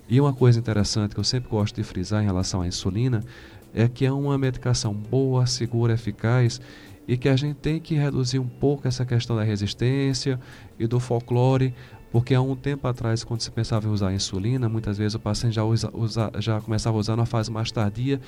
E 0.09 0.19
uma 0.19 0.33
coisa 0.33 0.57
interessante 0.57 1.13
que 1.13 1.19
eu 1.19 1.23
sempre 1.23 1.47
gosto 1.47 1.75
de 1.75 1.83
frisar 1.83 2.23
em 2.23 2.25
relação 2.25 2.61
à 2.61 2.67
insulina 2.67 3.23
é 3.71 3.87
que 3.87 4.03
é 4.03 4.11
uma 4.11 4.35
medicação 4.35 4.95
boa, 4.95 5.45
segura, 5.45 5.93
eficaz 5.93 6.59
e 7.07 7.15
que 7.15 7.29
a 7.29 7.35
gente 7.35 7.57
tem 7.57 7.79
que 7.79 7.93
reduzir 7.93 8.39
um 8.39 8.47
pouco 8.47 8.87
essa 8.87 9.05
questão 9.05 9.35
da 9.35 9.43
resistência 9.43 10.39
e 10.79 10.87
do 10.87 10.99
folclore 10.99 11.71
porque 12.15 12.33
há 12.33 12.41
um 12.41 12.55
tempo 12.55 12.87
atrás, 12.87 13.25
quando 13.25 13.41
se 13.41 13.51
pensava 13.51 13.89
em 13.89 13.91
usar 13.91 14.13
insulina, 14.13 14.69
muitas 14.69 14.97
vezes 14.97 15.15
o 15.15 15.19
paciente 15.19 15.55
já, 15.55 15.65
usa, 15.65 15.91
usa, 15.93 16.31
já 16.39 16.61
começava 16.61 16.95
a 16.95 16.99
usar 17.01 17.17
na 17.17 17.25
fase 17.25 17.51
mais 17.51 17.69
tardia 17.73 18.21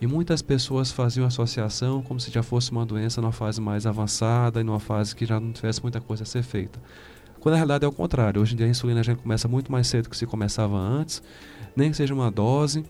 e 0.00 0.06
muitas 0.06 0.40
pessoas 0.40 0.92
faziam 0.92 1.26
associação 1.26 2.02
como 2.02 2.20
se 2.20 2.30
já 2.30 2.40
fosse 2.40 2.70
uma 2.70 2.86
doença 2.86 3.20
numa 3.20 3.32
fase 3.32 3.60
mais 3.60 3.84
avançada 3.84 4.60
e 4.60 4.62
numa 4.62 4.78
fase 4.78 5.16
que 5.16 5.26
já 5.26 5.40
não 5.40 5.50
tivesse 5.50 5.82
muita 5.82 6.00
coisa 6.00 6.22
a 6.22 6.26
ser 6.26 6.44
feita. 6.44 6.80
Quando 7.40 7.54
na 7.54 7.56
realidade 7.56 7.84
é 7.84 7.88
o 7.88 7.90
contrário. 7.90 8.40
Hoje 8.40 8.54
em 8.54 8.56
dia 8.58 8.66
a 8.66 8.68
insulina 8.68 9.00
a 9.00 9.02
gente 9.02 9.18
começa 9.20 9.48
muito 9.48 9.72
mais 9.72 9.88
cedo 9.88 10.08
que 10.08 10.16
se 10.16 10.24
começava 10.24 10.78
antes, 10.78 11.20
nem 11.74 11.90
que 11.90 11.96
seja 11.96 12.14
uma 12.14 12.30
dose, 12.30 12.84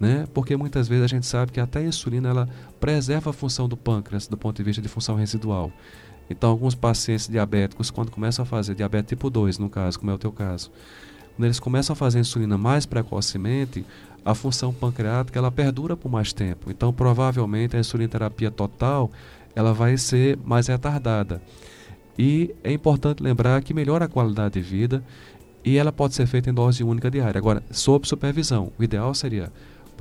né? 0.00 0.26
Porque 0.34 0.56
muitas 0.56 0.88
vezes 0.88 1.04
a 1.04 1.06
gente 1.06 1.26
sabe 1.26 1.52
que 1.52 1.60
até 1.60 1.78
a 1.78 1.84
insulina 1.84 2.28
ela 2.28 2.48
preserva 2.80 3.30
a 3.30 3.32
função 3.32 3.68
do 3.68 3.76
pâncreas 3.76 4.26
do 4.26 4.36
ponto 4.36 4.56
de 4.56 4.64
vista 4.64 4.82
de 4.82 4.88
função 4.88 5.14
residual. 5.14 5.70
Então, 6.30 6.50
alguns 6.50 6.74
pacientes 6.74 7.28
diabéticos, 7.28 7.90
quando 7.90 8.10
começam 8.10 8.42
a 8.42 8.46
fazer 8.46 8.74
diabetes 8.74 9.10
tipo 9.10 9.28
2, 9.28 9.58
no 9.58 9.68
caso, 9.68 9.98
como 9.98 10.10
é 10.10 10.14
o 10.14 10.18
teu 10.18 10.32
caso, 10.32 10.70
quando 11.36 11.44
eles 11.44 11.60
começam 11.60 11.92
a 11.94 11.96
fazer 11.96 12.20
insulina 12.20 12.56
mais 12.56 12.86
precocemente, 12.86 13.84
a 14.24 14.34
função 14.34 14.72
pancreática 14.72 15.38
ela 15.38 15.50
perdura 15.50 15.96
por 15.96 16.10
mais 16.10 16.32
tempo. 16.32 16.70
Então, 16.70 16.92
provavelmente, 16.92 17.76
a 17.76 17.80
insulina 17.80 18.08
terapia 18.08 18.50
total 18.50 19.10
ela 19.54 19.72
vai 19.72 19.96
ser 19.96 20.38
mais 20.44 20.68
retardada. 20.68 21.42
E 22.18 22.54
é 22.62 22.72
importante 22.72 23.22
lembrar 23.22 23.62
que 23.62 23.74
melhora 23.74 24.04
a 24.04 24.08
qualidade 24.08 24.54
de 24.54 24.60
vida 24.60 25.02
e 25.64 25.76
ela 25.76 25.92
pode 25.92 26.14
ser 26.14 26.26
feita 26.26 26.50
em 26.50 26.54
dose 26.54 26.84
única 26.84 27.10
diária. 27.10 27.38
Agora, 27.38 27.62
sob 27.70 28.06
supervisão, 28.06 28.72
o 28.78 28.84
ideal 28.84 29.14
seria 29.14 29.52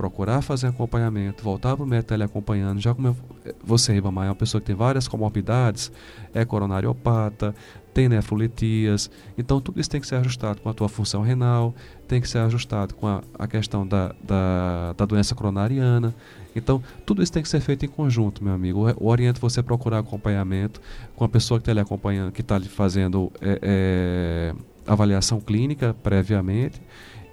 procurar 0.01 0.41
fazer 0.41 0.65
acompanhamento, 0.65 1.43
voltar 1.43 1.75
para 1.75 1.85
o 1.85 1.87
médico 1.87 2.11
ele 2.11 2.23
acompanhando, 2.23 2.79
já 2.79 2.91
como 2.91 3.15
você, 3.63 3.93
Ribamar, 3.93 4.25
é 4.25 4.29
uma 4.29 4.35
pessoa 4.35 4.59
que 4.59 4.65
tem 4.65 4.75
várias 4.75 5.07
comorbidades, 5.07 5.91
é 6.33 6.43
coronariopata, 6.43 7.53
tem 7.93 8.09
nefrolitias, 8.09 9.11
então 9.37 9.61
tudo 9.61 9.79
isso 9.79 9.91
tem 9.91 10.01
que 10.01 10.07
ser 10.07 10.15
ajustado 10.15 10.59
com 10.59 10.69
a 10.69 10.73
tua 10.73 10.89
função 10.89 11.21
renal, 11.21 11.75
tem 12.07 12.19
que 12.19 12.27
ser 12.27 12.39
ajustado 12.39 12.95
com 12.95 13.05
a, 13.05 13.21
a 13.37 13.45
questão 13.45 13.85
da, 13.85 14.15
da, 14.23 14.93
da, 14.97 15.05
doença 15.05 15.35
coronariana, 15.35 16.15
então 16.55 16.81
tudo 17.05 17.21
isso 17.21 17.31
tem 17.31 17.43
que 17.43 17.49
ser 17.49 17.59
feito 17.59 17.85
em 17.85 17.89
conjunto, 17.89 18.43
meu 18.43 18.53
amigo. 18.53 18.89
Eu 18.89 18.97
oriento 19.01 19.39
você 19.39 19.59
a 19.59 19.63
procurar 19.63 19.99
acompanhamento 19.99 20.81
com 21.15 21.23
a 21.23 21.29
pessoa 21.29 21.59
que 21.59 21.61
está 21.61 21.73
lhe 21.73 21.79
acompanhando, 21.79 22.31
que 22.31 22.41
está 22.41 22.57
lhe 22.57 22.67
fazendo 22.67 23.31
é, 23.39 23.59
é, 23.61 24.55
avaliação 24.87 25.39
clínica 25.39 25.95
previamente 26.01 26.81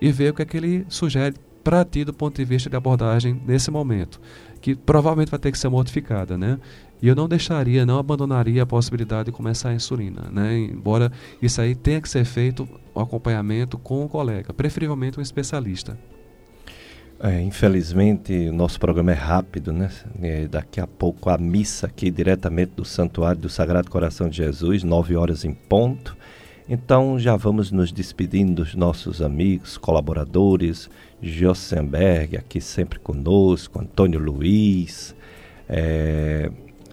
e 0.03 0.13
ver 0.13 0.33
o 0.33 0.35
que 0.35 0.43
é 0.43 0.45
que 0.45 0.57
ele 0.59 0.85
sugere 0.91 1.35
para 1.69 1.85
ti 1.85 2.03
do 2.03 2.15
ponto 2.15 2.35
de 2.35 2.47
vista 2.47 2.71
de 2.71 2.77
abordagem 2.77 3.39
nesse 3.47 3.71
momento, 3.71 4.19
que 4.59 4.75
provavelmente 4.75 5.31
vai 5.31 5.39
ter 5.39 5.53
que 5.53 5.59
ser 5.59 5.69
modificada, 5.69 6.39
né? 6.39 6.59
E 7.03 7.07
eu 7.07 7.15
não 7.15 7.29
deixaria, 7.29 7.85
não 7.85 7.99
abandonaria 7.99 8.63
a 8.63 8.67
possibilidade 8.67 9.27
de 9.27 9.33
começar 9.33 9.69
a 9.69 9.75
insulina, 9.75 10.31
né? 10.33 10.57
Embora 10.57 11.13
isso 11.43 11.61
aí 11.61 11.75
tenha 11.75 12.01
que 12.01 12.09
ser 12.09 12.25
feito 12.25 12.67
o 12.95 12.99
um 12.99 13.03
acompanhamento 13.03 13.77
com 13.77 14.03
o 14.03 14.09
colega, 14.09 14.51
preferivelmente 14.55 15.19
um 15.19 15.23
especialista. 15.23 15.99
É, 17.21 17.39
infelizmente, 17.43 18.33
o 18.49 18.53
nosso 18.55 18.81
programa 18.81 19.11
é 19.11 19.15
rápido, 19.15 19.71
né? 19.71 19.91
É, 20.23 20.49
daqui 20.49 20.81
a 20.81 20.87
pouco 20.87 21.29
a 21.29 21.37
missa 21.37 21.87
aqui 21.87 22.11
diretamente 22.11 22.73
do 22.77 22.85
Santuário 22.87 23.43
do 23.43 23.51
Sagrado 23.51 23.91
Coração 23.91 24.27
de 24.31 24.39
Jesus, 24.39 24.83
nove 24.83 25.15
horas 25.17 25.45
em 25.45 25.53
ponto. 25.53 26.17
Então 26.69 27.19
já 27.19 27.35
vamos 27.35 27.73
nos 27.73 27.91
despedindo 27.91 28.63
dos 28.63 28.75
nossos 28.75 29.23
amigos, 29.23 29.79
colaboradores, 29.79 30.91
Jossenberg 31.23 32.37
aqui 32.37 32.61
sempre 32.61 32.99
conosco, 32.99 33.81
Antônio 33.81 34.21
Luiz. 34.21 35.17
É, 35.67 36.51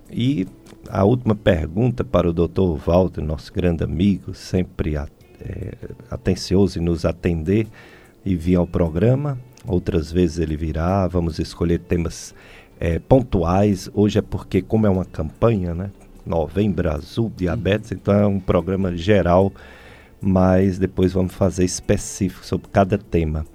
e 0.10 0.48
a 0.88 1.04
última 1.04 1.36
pergunta 1.36 2.06
para 2.06 2.30
o 2.30 2.34
Dr. 2.34 2.78
Walter, 2.86 3.22
nosso 3.22 3.52
grande 3.52 3.84
amigo, 3.84 4.34
sempre 4.34 4.96
é, 4.96 5.74
atencioso 6.10 6.80
em 6.80 6.82
nos 6.82 7.04
atender 7.04 7.68
e 8.26 8.34
vir 8.34 8.56
ao 8.56 8.66
programa. 8.66 9.38
Outras 9.68 10.10
vezes 10.10 10.40
ele 10.40 10.56
virá, 10.56 11.06
vamos 11.06 11.38
escolher 11.38 11.80
temas 11.80 12.34
é, 12.80 12.98
pontuais. 12.98 13.90
Hoje 13.94 14.20
é 14.20 14.22
porque, 14.22 14.62
como 14.62 14.88
é 14.88 14.90
uma 14.90 15.06
campanha, 15.06 15.76
né? 15.76 15.92
Novembro 16.26 16.92
Azul, 16.92 17.32
diabetes, 17.36 17.92
então 17.92 18.14
é 18.14 18.26
um 18.26 18.40
programa 18.40 18.96
geral, 18.96 19.52
mas 20.20 20.80
depois 20.80 21.14
vamos 21.14 21.34
fazer 21.34 21.64
específico 21.64 22.46
sobre 22.46 22.68
cada 22.70 22.98
tema. 22.98 23.46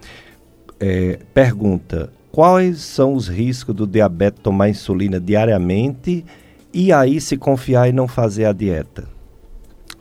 É, 0.79 1.19
pergunta: 1.35 2.13
quais 2.31 2.81
são 2.81 3.15
os 3.15 3.29
riscos 3.29 3.75
do 3.75 3.87
diabetes 3.87 4.41
tomar 4.43 4.69
insulina 4.69 5.21
diariamente 5.21 6.25
e 6.73 6.93
aí 6.93 7.21
se 7.21 7.37
confiar 7.37 7.89
e 7.89 7.93
não 7.93 8.07
fazer 8.07 8.45
a 8.45 8.53
dieta? 8.53 9.09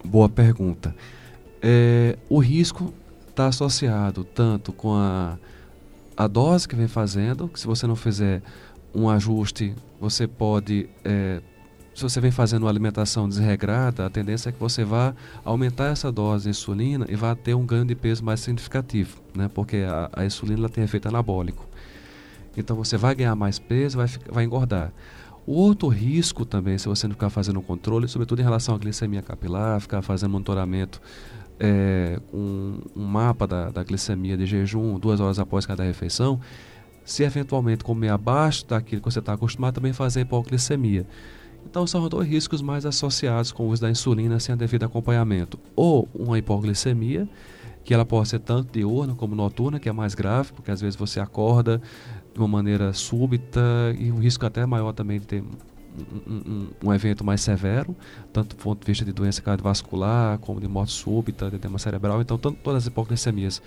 Boa 0.04 0.30
pergunta. 0.30 0.96
É, 1.62 2.18
o 2.30 2.40
risco 2.40 2.94
está 3.30 3.48
associado 3.48 4.24
tanto 4.24 4.72
com 4.72 4.94
a, 4.94 5.38
a 6.16 6.28
dose 6.28 6.68
que 6.68 6.76
vem 6.76 6.88
fazendo, 6.88 7.48
que 7.48 7.60
se 7.60 7.68
você 7.68 7.86
não 7.86 7.96
fizer 7.96 8.42
um 8.94 9.10
ajuste, 9.10 9.74
você 10.00 10.28
pode 10.28 10.90
é, 11.04 11.42
se 11.94 12.04
você 12.04 12.22
vem 12.22 12.32
fazendo 12.32 12.64
uma 12.64 12.70
alimentação 12.70 13.28
desregrada, 13.28 14.06
a 14.06 14.10
tendência 14.10 14.50
é 14.50 14.52
que 14.52 14.60
você 14.60 14.84
vá 14.84 15.14
aumentar 15.44 15.88
essa 15.88 16.12
dose 16.12 16.46
de 16.46 16.50
insulina 16.52 17.06
e 17.10 17.16
vá 17.16 17.36
ter 17.36 17.54
um 17.54 17.66
ganho 17.66 17.86
de 17.86 17.96
peso 17.96 18.24
mais 18.24 18.40
significativo, 18.40 19.20
né? 19.36 19.50
porque 19.54 19.78
a, 19.78 20.10
a 20.14 20.26
insulina 20.26 20.70
tem 20.70 20.84
efeito 20.84 21.08
anabólico. 21.08 21.68
Então 22.56 22.76
você 22.76 22.98
vai 22.98 23.16
ganhar 23.16 23.36
mais 23.36 23.60
peso, 23.60 23.98
vai, 23.98 24.08
vai 24.30 24.44
engordar. 24.44 24.92
O 25.46 25.54
outro 25.54 25.88
risco 25.88 26.46
também, 26.46 26.78
se 26.78 26.88
você 26.88 27.08
não 27.08 27.16
ficar 27.16 27.30
fazendo 27.30 27.62
controle, 27.62 28.08
sobretudo 28.08 28.40
em 28.40 28.44
relação 28.44 28.76
à 28.76 28.78
glicemia 28.78 29.22
capilar, 29.22 29.80
ficar 29.82 30.02
fazendo 30.02 30.32
monitoramento 30.32 31.02
é, 31.60 32.20
um, 32.34 32.80
um 32.96 33.04
mapa 33.04 33.46
da, 33.46 33.70
da 33.70 33.84
glicemia 33.84 34.38
de 34.38 34.46
jejum 34.46 34.98
duas 34.98 35.20
horas 35.20 35.40
após 35.40 35.66
cada 35.66 35.84
refeição, 35.84 36.40
se 37.04 37.24
eventualmente 37.24 37.84
comer 37.84 38.10
abaixo 38.10 38.66
daquilo 38.68 39.02
que 39.02 39.12
você 39.12 39.20
está 39.20 39.34
acostumado, 39.34 39.74
também 39.74 39.92
fazer 39.92 40.22
hipoglicemia. 40.22 41.06
Então, 41.66 41.86
são 41.86 42.08
dois 42.10 42.28
riscos 42.28 42.62
mais 42.62 42.86
associados 42.86 43.52
com 43.52 43.64
o 43.64 43.70
uso 43.70 43.82
da 43.82 43.90
insulina 43.90 44.40
sem 44.40 44.54
a 44.54 44.56
devido 44.56 44.84
acompanhamento. 44.84 45.60
Ou 45.76 46.08
uma 46.14 46.38
hipoglicemia, 46.38 47.28
que 47.84 47.94
ela 47.94 48.06
pode 48.06 48.30
ser 48.30 48.40
tanto 48.40 48.72
diurna 48.72 49.16
como 49.16 49.36
noturna, 49.36 49.80
que 49.80 49.90
é 49.90 49.92
mais 49.92 50.14
grave, 50.14 50.52
porque 50.54 50.72
às 50.72 50.82
vezes 50.82 50.96
você 50.96 51.20
acorda 51.20 51.82
de 52.34 52.40
uma 52.40 52.48
maneira 52.48 52.94
súbita 52.94 53.62
e 53.98 54.12
um 54.12 54.20
risco 54.20 54.46
até 54.46 54.66
maior 54.66 54.94
também 54.94 55.20
de 55.20 55.26
ter 55.26 55.44
um, 55.44 56.32
um, 56.34 56.68
um, 56.86 56.94
evento 56.94 57.24
mais 57.24 57.42
severo, 57.42 57.96
tanto 58.32 58.56
do 58.56 58.62
ponto 58.62 58.80
de 58.80 58.86
vista 58.86 59.04
de 59.04 59.12
doença 59.12 59.42
cardiovascular, 59.42 60.38
como 60.40 60.60
de 60.60 60.68
morte 60.68 60.92
súbita, 60.92 61.50
de 61.50 61.56
edema 61.56 61.80
cerebral. 61.80 62.22
Então, 62.22 62.38
tanto, 62.38 62.60
todas 62.64 62.84
as 62.84 62.88
hipoglicemias 62.88 63.62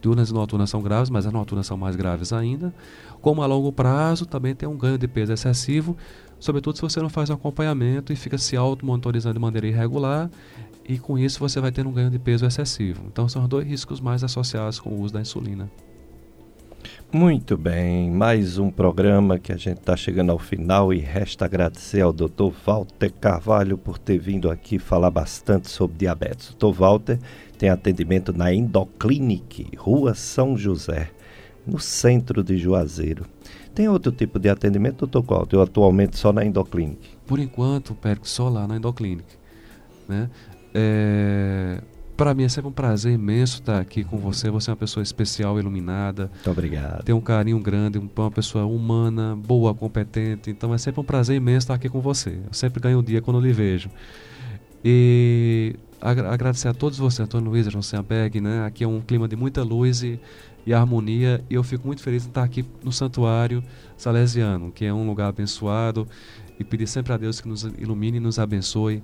diurnas 0.00 0.30
e 0.30 0.34
noturnas 0.34 0.70
são 0.70 0.82
graves, 0.82 1.10
mas 1.10 1.26
as 1.26 1.32
noturnas 1.32 1.66
são 1.66 1.76
mais 1.76 1.96
graves 1.96 2.32
ainda. 2.32 2.74
Como 3.20 3.42
a 3.42 3.46
longo 3.46 3.72
prazo, 3.72 4.26
também 4.26 4.54
tem 4.54 4.68
um 4.68 4.76
ganho 4.76 4.98
de 4.98 5.08
peso 5.08 5.32
excessivo, 5.32 5.96
sobretudo 6.38 6.76
se 6.76 6.82
você 6.82 7.00
não 7.00 7.08
faz 7.08 7.30
um 7.30 7.34
acompanhamento 7.34 8.12
e 8.12 8.16
fica 8.16 8.38
se 8.38 8.56
auto-monitorizando 8.56 9.34
de 9.34 9.40
maneira 9.40 9.66
irregular, 9.66 10.30
e 10.88 10.98
com 10.98 11.18
isso 11.18 11.38
você 11.38 11.60
vai 11.60 11.70
ter 11.70 11.86
um 11.86 11.92
ganho 11.92 12.10
de 12.10 12.18
peso 12.18 12.46
excessivo. 12.46 13.02
Então, 13.06 13.28
são 13.28 13.42
os 13.42 13.48
dois 13.48 13.66
riscos 13.66 14.00
mais 14.00 14.24
associados 14.24 14.80
com 14.80 14.90
o 14.90 15.00
uso 15.00 15.12
da 15.12 15.20
insulina. 15.20 15.68
Muito 17.10 17.56
bem, 17.56 18.10
mais 18.10 18.58
um 18.58 18.70
programa 18.70 19.38
que 19.38 19.50
a 19.50 19.56
gente 19.56 19.78
está 19.78 19.96
chegando 19.96 20.30
ao 20.30 20.38
final 20.38 20.92
e 20.92 20.98
resta 20.98 21.46
agradecer 21.46 22.02
ao 22.02 22.12
Dr. 22.12 22.50
Walter 22.64 23.10
Carvalho 23.18 23.78
por 23.78 23.98
ter 23.98 24.18
vindo 24.18 24.50
aqui 24.50 24.78
falar 24.78 25.10
bastante 25.10 25.70
sobre 25.70 25.96
diabetes. 25.96 26.54
Dr. 26.54 26.70
Walter 26.72 27.18
tem 27.58 27.70
atendimento 27.70 28.36
na 28.36 28.52
Endoclinic, 28.52 29.68
Rua 29.76 30.14
São 30.14 30.56
José, 30.56 31.10
no 31.66 31.78
centro 31.78 32.42
de 32.42 32.58
Juazeiro. 32.58 33.24
Tem 33.74 33.88
outro 33.88 34.10
tipo 34.10 34.38
de 34.38 34.48
atendimento, 34.48 35.06
doutor 35.06 35.22
Walter? 35.22 35.56
Eu 35.56 35.62
atualmente 35.62 36.16
só 36.18 36.32
na 36.32 36.44
Endoclinic? 36.44 37.16
Por 37.26 37.38
enquanto, 37.38 37.94
Pérez, 37.94 38.28
só 38.28 38.48
lá 38.48 38.66
na 38.66 38.76
Endoclinic. 38.76 39.26
Né? 40.08 40.30
É, 40.74 41.82
para 42.16 42.34
mim 42.34 42.42
é 42.42 42.48
sempre 42.48 42.68
um 42.68 42.72
prazer 42.72 43.12
imenso 43.12 43.60
estar 43.60 43.78
aqui 43.78 44.02
com 44.02 44.18
você. 44.18 44.50
Você 44.50 44.70
é 44.70 44.72
uma 44.72 44.76
pessoa 44.76 45.02
especial, 45.02 45.58
iluminada. 45.58 46.30
Muito 46.34 46.50
obrigado. 46.50 47.04
Tem 47.04 47.14
um 47.14 47.20
carinho 47.20 47.60
grande, 47.60 47.98
uma 47.98 48.30
pessoa 48.30 48.66
humana, 48.66 49.36
boa, 49.36 49.72
competente. 49.72 50.50
Então 50.50 50.74
é 50.74 50.78
sempre 50.78 51.00
um 51.00 51.04
prazer 51.04 51.36
imenso 51.36 51.58
estar 51.64 51.74
aqui 51.74 51.88
com 51.88 52.00
você. 52.00 52.40
Eu 52.44 52.52
sempre 52.52 52.80
ganho 52.80 52.98
um 52.98 53.02
dia 53.02 53.22
quando 53.22 53.40
lhe 53.40 53.52
vejo. 53.52 53.88
E 54.84 55.76
agradecer 56.00 56.68
a 56.68 56.74
todos 56.74 56.98
vocês, 56.98 57.20
Antônio 57.20 57.50
Luiz, 57.50 57.66
João 57.66 57.82
Senberg, 57.82 58.40
né? 58.40 58.64
Aqui 58.64 58.84
é 58.84 58.88
um 58.88 59.00
clima 59.00 59.28
de 59.28 59.36
muita 59.36 59.62
luz 59.62 60.02
e, 60.02 60.20
e 60.66 60.74
harmonia. 60.74 61.44
E 61.48 61.54
eu 61.54 61.62
fico 61.62 61.86
muito 61.86 62.02
feliz 62.02 62.24
em 62.24 62.28
estar 62.28 62.42
aqui 62.42 62.64
no 62.82 62.92
Santuário 62.92 63.62
Salesiano, 63.96 64.70
que 64.70 64.84
é 64.84 64.92
um 64.92 65.06
lugar 65.06 65.28
abençoado. 65.28 66.06
E 66.58 66.64
pedir 66.64 66.88
sempre 66.88 67.12
a 67.12 67.16
Deus 67.16 67.40
que 67.40 67.48
nos 67.48 67.62
ilumine 67.62 68.16
e 68.16 68.20
nos 68.20 68.38
abençoe. 68.38 69.02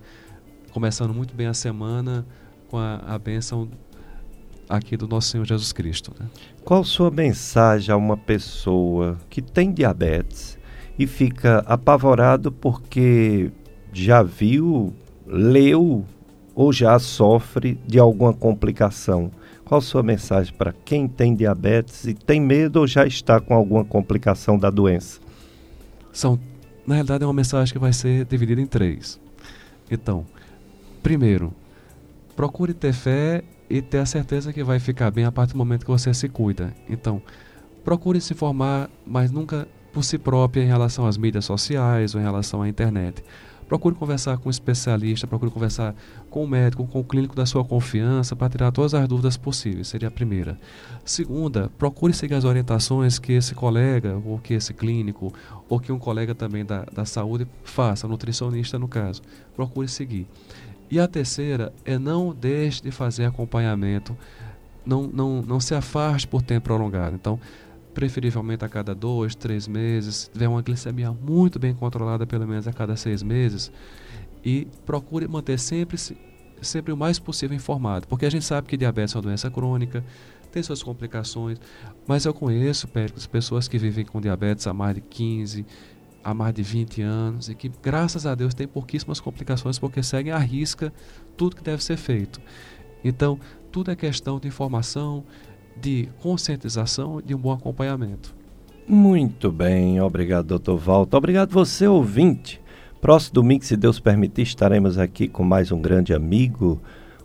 Começando 0.72 1.14
muito 1.14 1.34
bem 1.34 1.46
a 1.46 1.54
semana 1.54 2.26
com 2.68 2.78
a, 2.78 2.96
a 3.06 3.18
bênção 3.18 3.68
aqui 4.68 4.96
do 4.96 5.06
nosso 5.06 5.28
Senhor 5.28 5.44
Jesus 5.44 5.72
Cristo. 5.72 6.12
Né? 6.18 6.26
Qual 6.64 6.82
sua 6.84 7.10
mensagem 7.10 7.92
a 7.92 7.96
uma 7.96 8.16
pessoa 8.16 9.18
que 9.30 9.40
tem 9.40 9.72
diabetes 9.72 10.58
e 10.98 11.06
fica 11.06 11.58
apavorado 11.66 12.50
porque 12.50 13.50
já 13.92 14.22
viu, 14.22 14.92
leu 15.26 16.04
ou 16.54 16.72
já 16.72 16.98
sofre 16.98 17.78
de 17.86 17.98
alguma 17.98 18.32
complicação? 18.32 19.30
Qual 19.64 19.80
sua 19.80 20.02
mensagem 20.02 20.52
para 20.52 20.72
quem 20.72 21.08
tem 21.08 21.34
diabetes 21.34 22.04
e 22.04 22.12
tem 22.12 22.40
medo 22.40 22.80
ou 22.80 22.86
já 22.86 23.06
está 23.06 23.40
com 23.40 23.54
alguma 23.54 23.84
complicação 23.84 24.58
da 24.58 24.68
doença? 24.68 25.20
São, 26.12 26.38
na 26.86 26.94
realidade, 26.94 27.24
é 27.24 27.26
uma 27.26 27.32
mensagem 27.32 27.72
que 27.72 27.78
vai 27.78 27.92
ser 27.92 28.26
dividida 28.26 28.60
em 28.60 28.66
três. 28.66 29.18
Então, 29.90 30.26
primeiro, 31.02 31.52
procure 32.36 32.74
ter 32.74 32.92
fé 32.92 33.42
e 33.68 33.80
ter 33.80 33.98
a 33.98 34.06
certeza 34.06 34.52
que 34.52 34.62
vai 34.62 34.78
ficar 34.78 35.10
bem 35.10 35.24
a 35.24 35.32
partir 35.32 35.52
do 35.52 35.58
momento 35.58 35.84
que 35.84 35.90
você 35.90 36.12
se 36.12 36.28
cuida. 36.28 36.74
Então, 36.88 37.22
procure 37.82 38.20
se 38.20 38.34
informar, 38.34 38.90
mas 39.06 39.30
nunca 39.30 39.66
por 39.92 40.04
si 40.04 40.18
própria 40.18 40.62
em 40.62 40.66
relação 40.66 41.06
às 41.06 41.16
mídias 41.16 41.44
sociais 41.44 42.14
ou 42.14 42.20
em 42.20 42.24
relação 42.24 42.60
à 42.60 42.68
internet. 42.68 43.24
Procure 43.68 43.94
conversar 43.94 44.38
com 44.38 44.48
um 44.48 44.50
especialista, 44.50 45.26
procure 45.26 45.50
conversar 45.50 45.94
com 46.30 46.44
o 46.44 46.48
médico, 46.48 46.86
com 46.86 47.00
o 47.00 47.04
clínico 47.04 47.34
da 47.34 47.46
sua 47.46 47.64
confiança 47.64 48.36
para 48.36 48.48
tirar 48.48 48.72
todas 48.72 48.94
as 48.94 49.08
dúvidas 49.08 49.36
possíveis. 49.36 49.88
Seria 49.88 50.08
a 50.08 50.10
primeira. 50.10 50.58
Segunda, 51.04 51.70
procure 51.78 52.12
seguir 52.12 52.34
as 52.34 52.44
orientações 52.44 53.18
que 53.18 53.32
esse 53.32 53.54
colega, 53.54 54.20
ou 54.24 54.38
que 54.38 54.54
esse 54.54 54.72
clínico, 54.72 55.32
ou 55.68 55.80
que 55.80 55.92
um 55.92 55.98
colega 55.98 56.34
também 56.34 56.64
da, 56.64 56.84
da 56.84 57.04
saúde 57.04 57.46
faça, 57.62 58.08
nutricionista 58.08 58.78
no 58.78 58.88
caso. 58.88 59.22
Procure 59.54 59.88
seguir. 59.88 60.26
E 60.90 61.00
a 61.00 61.08
terceira 61.08 61.72
é 61.84 61.98
não 61.98 62.34
deixe 62.34 62.82
de 62.82 62.90
fazer 62.90 63.24
acompanhamento, 63.24 64.16
não, 64.84 65.04
não, 65.04 65.42
não 65.42 65.60
se 65.60 65.74
afaste 65.74 66.28
por 66.28 66.42
tempo 66.42 66.64
prolongado. 66.64 67.16
Então, 67.16 67.40
preferivelmente 67.94 68.64
a 68.64 68.68
cada 68.68 68.94
dois, 68.94 69.34
três 69.34 69.68
meses, 69.68 70.16
se 70.16 70.30
tiver 70.30 70.48
uma 70.48 70.60
glicemia 70.60 71.12
muito 71.12 71.58
bem 71.58 71.72
controlada, 71.72 72.26
pelo 72.26 72.46
menos 72.46 72.66
a 72.66 72.72
cada 72.72 72.96
seis 72.96 73.22
meses, 73.22 73.70
e 74.44 74.66
procure 74.84 75.26
manter 75.28 75.58
sempre, 75.58 75.96
sempre 76.60 76.92
o 76.92 76.96
mais 76.96 77.18
possível 77.18 77.56
informado, 77.56 78.06
porque 78.08 78.26
a 78.26 78.30
gente 78.30 78.44
sabe 78.44 78.68
que 78.68 78.76
diabetes 78.76 79.14
é 79.14 79.18
uma 79.18 79.22
doença 79.22 79.50
crônica, 79.50 80.04
tem 80.52 80.62
suas 80.62 80.82
complicações, 80.82 81.58
mas 82.06 82.24
eu 82.24 82.34
conheço 82.34 82.86
Péricles, 82.86 83.26
pessoas 83.26 83.66
que 83.66 83.78
vivem 83.78 84.04
com 84.04 84.20
diabetes 84.20 84.66
há 84.66 84.74
mais 84.74 84.94
de 84.94 85.00
15, 85.00 85.64
há 86.22 86.32
mais 86.32 86.54
de 86.54 86.62
20 86.62 87.02
anos 87.02 87.48
e 87.48 87.54
que, 87.54 87.70
graças 87.82 88.24
a 88.24 88.34
Deus, 88.34 88.54
têm 88.54 88.66
pouquíssimas 88.66 89.20
complicações 89.20 89.78
porque 89.78 90.02
seguem 90.02 90.32
à 90.32 90.38
risca 90.38 90.92
tudo 91.36 91.56
que 91.56 91.62
deve 91.62 91.82
ser 91.82 91.96
feito. 91.96 92.40
Então, 93.04 93.38
tudo 93.70 93.90
é 93.90 93.96
questão 93.96 94.38
de 94.38 94.48
informação, 94.48 95.24
de 95.80 96.08
conscientização 96.20 97.20
e 97.20 97.22
de 97.22 97.34
um 97.34 97.38
bom 97.38 97.52
acompanhamento. 97.52 98.34
Muito 98.86 99.50
bem, 99.50 100.00
obrigado, 100.00 100.46
doutor 100.46 100.76
Walter. 100.76 101.16
Obrigado 101.16 101.50
você, 101.50 101.86
ouvinte. 101.86 102.60
Próximo 103.00 103.34
domingo, 103.34 103.64
se 103.64 103.76
Deus 103.76 103.98
permitir, 103.98 104.42
estaremos 104.42 104.98
aqui 104.98 105.28
com 105.28 105.42
mais 105.42 105.70
um 105.72 105.80
grande 105.80 106.14
amigo, 106.14 106.80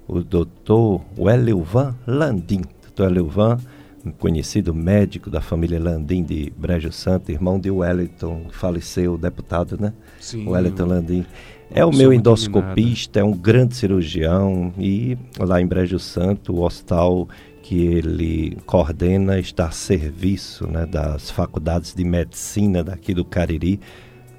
o 0.07 0.21
doutor 0.21 1.01
Welilvan 1.17 1.95
Landim. 2.07 2.61
Doutor 2.81 3.07
Welilvan, 3.07 3.57
um 4.05 4.11
conhecido 4.11 4.73
médico 4.73 5.29
da 5.29 5.41
família 5.41 5.79
Landim 5.79 6.23
de 6.23 6.51
Brejo 6.57 6.91
Santo, 6.91 7.31
irmão 7.31 7.59
de 7.59 7.69
Wellington, 7.69 8.47
faleceu, 8.51 9.17
deputado, 9.17 9.77
né? 9.79 9.93
Sim. 10.19 10.47
Wellington 10.47 10.85
Landim. 10.85 11.25
É 11.71 11.85
o 11.85 11.91
meu 11.91 12.11
endoscopista, 12.11 13.19
é 13.19 13.23
um 13.23 13.31
grande 13.31 13.75
cirurgião 13.75 14.73
e 14.77 15.17
lá 15.37 15.61
em 15.61 15.67
Brejo 15.67 15.99
Santo, 15.99 16.55
o 16.55 16.63
hospital 16.63 17.27
que 17.69 17.85
ele 17.85 18.57
coordena 18.65 19.37
está 19.37 19.67
a 19.67 19.71
serviço 19.71 20.65
né, 20.67 20.87
das 20.87 21.29
faculdades 21.29 21.93
de 21.93 22.03
medicina 22.03 22.83
daqui 22.83 23.13
do 23.13 23.23
Cariri 23.23 23.79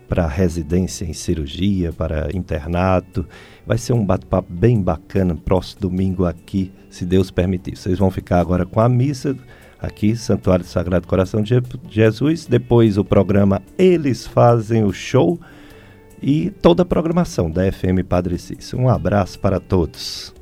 para 0.09 0.27
residência 0.27 1.05
em 1.05 1.13
cirurgia, 1.13 1.93
para 1.93 2.37
internato. 2.37 3.25
Vai 3.65 3.79
ser 3.79 3.93
um 3.93 4.05
bate-papo 4.05 4.53
bem 4.53 4.83
bacana 4.83 5.37
próximo 5.37 5.83
domingo 5.83 6.25
aqui, 6.25 6.73
se 6.91 7.07
Deus 7.07 7.31
permitir. 7.31 7.77
Vocês 7.77 8.01
vão 8.01 8.11
ficar 8.11 8.41
agora 8.41 8.67
com 8.67 8.81
a 8.81 8.89
missa 8.89 9.37
aqui, 9.81 10.17
Santuário 10.17 10.65
do 10.65 10.69
Sagrado 10.69 11.07
Coração 11.07 11.41
de 11.41 11.55
Jesus. 11.89 12.47
Depois 12.47 12.99
o 12.99 13.05
programa 13.05 13.63
Eles 13.79 14.27
Fazem 14.27 14.83
o 14.83 14.93
Show 14.93 15.39
e 16.21 16.51
toda 16.51 16.83
a 16.83 16.85
programação 16.85 17.49
da 17.49 17.71
FM 17.71 18.05
Padre 18.09 18.37
Cícero. 18.39 18.83
Um 18.83 18.89
abraço 18.89 19.39
para 19.39 19.61
todos. 19.61 20.35